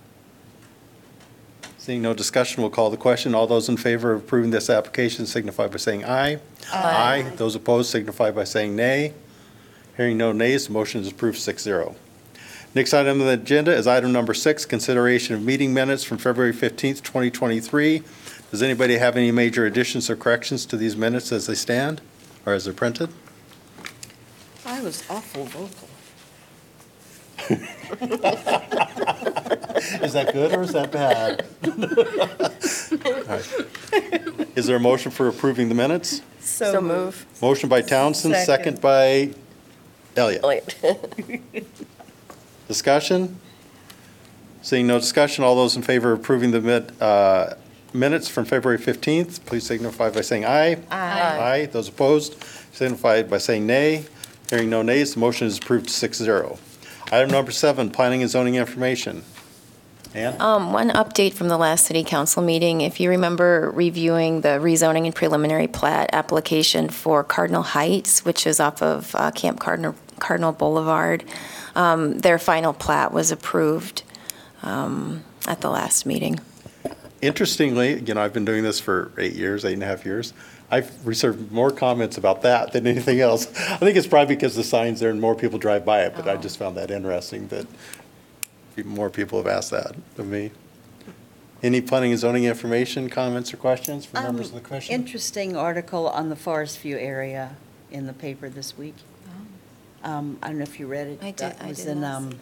[1.87, 3.33] Seeing no discussion, we'll call the question.
[3.33, 6.37] All those in favor of approving this application signify by saying aye.
[6.73, 7.31] Aye.
[7.37, 9.13] Those opposed signify by saying nay.
[9.95, 11.95] Hearing no nays, the motion is approved 6-0.
[12.75, 16.51] Next item on the agenda is item number six, consideration of meeting minutes from February
[16.51, 18.03] 15th, 2023.
[18.51, 22.01] Does anybody have any major additions or corrections to these minutes as they stand
[22.45, 23.11] or as they're printed?
[24.65, 25.87] I was awful vocal.
[30.01, 31.45] Is that good or is that bad?
[33.05, 34.47] All right.
[34.57, 36.21] Is there a motion for approving the minutes?
[36.39, 37.25] So move.
[37.41, 38.45] Motion by Townsend, second
[38.77, 38.81] Second.
[38.81, 39.33] by
[40.15, 40.43] Elliott.
[40.43, 41.67] Elliot.
[42.67, 43.39] Discussion?
[44.61, 47.53] Seeing no discussion, all those in favor of approving the min- uh,
[47.93, 50.77] minutes from February 15th, please signify by saying aye.
[50.91, 51.69] Aye.
[51.71, 54.05] Those opposed signify by saying nay.
[54.49, 56.57] Hearing no nays, the motion is approved 6-0.
[57.11, 59.23] Item number seven, planning and zoning information.
[60.17, 60.41] Anne?
[60.41, 65.05] Um, One update from the last city council meeting, if you remember reviewing the rezoning
[65.05, 70.51] and preliminary plat application for Cardinal Heights, which is off of uh, Camp Cardinal Cardinal
[70.51, 71.23] Boulevard,
[71.75, 74.01] um, their final plat was approved
[74.63, 76.39] um, at the last meeting.
[77.21, 80.33] Interestingly, you know, I've been doing this for eight years, eight and a half years.
[80.69, 83.47] I've received more comments about that than anything else.
[83.69, 86.27] I think it's probably because the sign's there and more people drive by it, but
[86.27, 87.65] I just found that interesting that
[88.85, 90.51] more people have asked that of me.
[91.63, 94.93] Any planning and zoning information, comments, or questions from members of the commission?
[94.93, 97.55] Interesting article on the Forest View area
[97.91, 98.95] in the paper this week.
[100.03, 101.19] Um, I don't know if you read it.
[101.21, 102.39] I did- That I was did in, not um,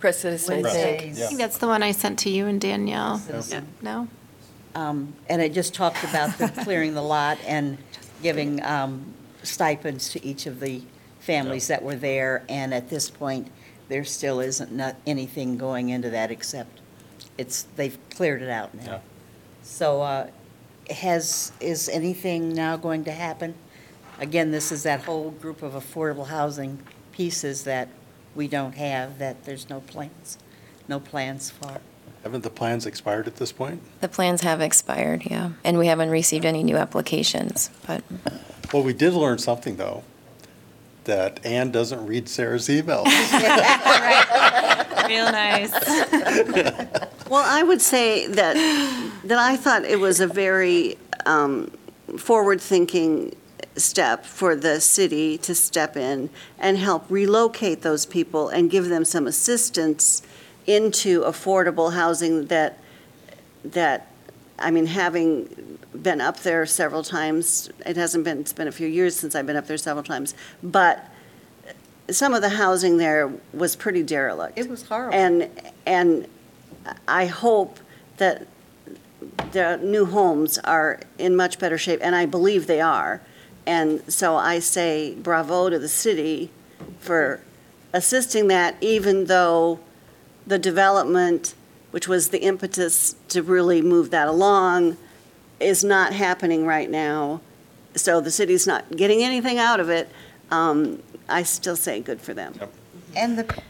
[0.00, 1.00] Press Citizen, I think.
[1.02, 1.20] Wednesdays.
[1.20, 3.20] I I think that's the one I sent to you and Danielle.
[3.48, 3.60] Yeah.
[3.82, 4.08] No?
[4.74, 7.76] Um, And it just talked about the clearing the lot and
[8.22, 9.12] giving um,
[9.42, 10.80] stipends to each of the
[11.20, 12.42] families that were there.
[12.48, 13.48] And at this point,
[13.88, 16.80] there still isn't not anything going into that except
[17.36, 18.86] it's, they've cleared it out Yeah.
[18.86, 19.00] now.
[19.62, 20.26] So uh,
[20.90, 23.54] has, is anything now going to happen?
[24.20, 26.78] Again, this is that whole group of affordable housing
[27.12, 27.88] pieces that
[28.34, 30.38] we don't have, that there's no plans,
[30.88, 31.78] no plans for.
[32.24, 33.80] Haven't the plans expired at this point?
[34.00, 38.02] The plans have expired, yeah, and we haven't received any new applications, but
[38.72, 40.02] Well, we did learn something, though,
[41.08, 43.06] that Anne doesn't read Sarah's emails.
[45.08, 45.72] Real nice.
[47.28, 48.54] Well, I would say that,
[49.24, 50.96] that I thought it was a very
[51.26, 51.70] um,
[52.16, 53.36] forward-thinking
[53.76, 59.04] step for the city to step in and help relocate those people and give them
[59.04, 60.22] some assistance
[60.66, 62.78] into affordable housing that,
[63.62, 64.07] that,
[64.58, 68.88] I mean, having been up there several times, it hasn't been, it's been a few
[68.88, 71.08] years since I've been up there several times, but
[72.10, 74.58] some of the housing there was pretty derelict.
[74.58, 75.14] It was horrible.
[75.14, 75.50] And,
[75.86, 76.26] and
[77.06, 77.78] I hope
[78.16, 78.46] that
[79.52, 83.20] the new homes are in much better shape, and I believe they are.
[83.66, 86.50] And so I say bravo to the city
[87.00, 87.40] for
[87.92, 89.80] assisting that, even though
[90.46, 91.54] the development,
[91.98, 94.96] which was the impetus to really move that along,
[95.58, 97.40] is not happening right now.
[97.96, 100.08] So the city's not getting anything out of it.
[100.52, 102.54] Um, I still say good for them.
[103.16, 103.62] And the,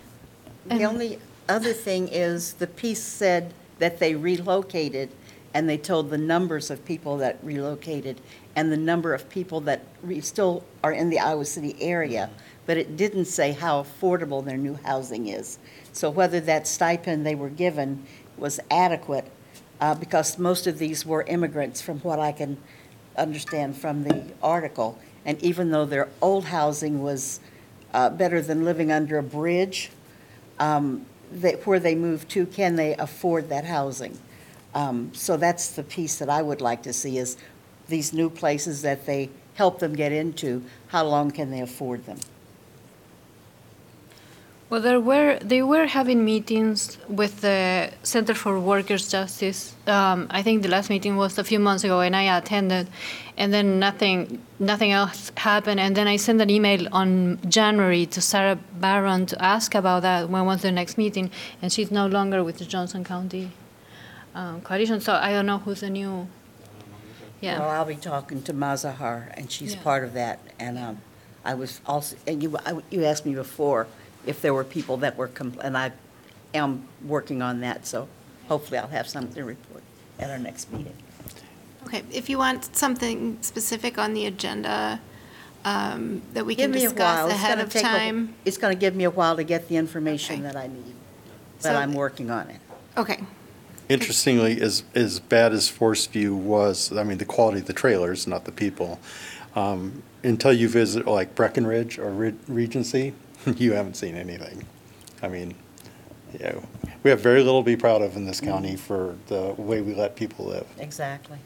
[0.67, 1.19] the only
[1.49, 5.09] other thing is, the piece said that they relocated,
[5.55, 8.21] and they told the numbers of people that relocated,
[8.55, 12.29] and the number of people that re- still are in the Iowa City area,
[12.67, 15.59] but it didn't say how affordable their new housing is.
[15.99, 19.29] So whether that stipend they were given was adequate,
[19.81, 22.57] uh, because most of these were immigrants, from what I can
[23.17, 24.97] understand from the article.
[25.25, 27.41] And even though their old housing was
[27.93, 29.91] uh, better than living under a bridge,
[30.61, 34.17] um, that, where they move to, can they afford that housing?
[34.77, 37.37] Um, So that's the piece that I would like to see, is
[37.89, 42.19] these new places that they help them get into, how long can they afford them?
[44.71, 49.75] Well, there were they were having meetings with the Center for Workers' Justice.
[49.87, 52.87] Um, I think the last meeting was a few months ago, and I attended,
[53.39, 55.81] and then nothing nothing else happened.
[55.81, 60.29] And then I sent an email on January to Sarah Barron to ask about that.
[60.29, 61.31] When was the next meeting?
[61.63, 63.53] And she's no longer with the Johnson County
[64.35, 66.29] um, Coalition, so I don't know who's the new.
[67.41, 67.61] Yeah.
[67.61, 69.83] Well, I'll be talking to Mazahir, and she's Yeah.
[69.83, 70.41] part of that.
[70.59, 71.01] And um,
[71.43, 73.87] I was also, and you, I- you asked me before
[74.29, 75.93] if there were people that were, compl- and I
[76.55, 78.09] am working on that, so
[78.49, 79.83] hopefully I'll have something to report
[80.19, 80.95] at our next meeting.
[81.87, 85.01] Okay, if you want something specific on the agenda
[85.65, 87.27] um, that we can Give me a discuss while.
[87.27, 88.35] It's ahead gonna of take a- time.
[88.45, 90.43] It's going to give me a while to get the information Okay.
[90.43, 90.95] that I need,
[91.57, 92.61] but So- I'm working on it.
[92.97, 93.21] Okay,
[93.89, 98.27] Interestingly, as, as bad as Forest View was, I mean, the quality of the trailers,
[98.27, 99.01] not the people,
[99.57, 103.15] um, until you visit like Breckenridge or Re- Regency,
[103.57, 104.65] you haven't seen anything.
[105.23, 105.55] I mean,
[106.33, 106.63] you know,
[107.03, 109.95] we have very little to be proud of in this county for the way we
[109.95, 110.67] let people live.
[110.79, 111.39] Exactly.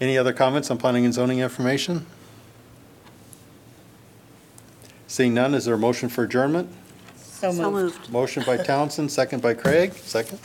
[0.00, 2.06] Any other comments on planning and zoning information?
[5.06, 6.70] Seeing none, is there a motion for adjournment?
[7.16, 7.96] So So moved.
[7.98, 8.10] moved.
[8.12, 10.38] Motion by Townsend, second by Craig, second.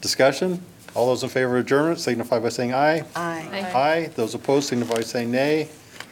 [0.00, 0.62] Discussion?
[0.94, 3.04] All those in favor of adjournment signify by saying aye.
[3.14, 3.70] Aye.
[3.74, 4.10] Aye.
[4.16, 5.68] Those opposed signify by saying nay.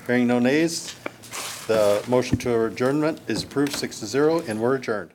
[0.06, 0.94] Hearing no nays,
[1.66, 5.10] the motion to adjournment is approved six to zero, and we're adjourned.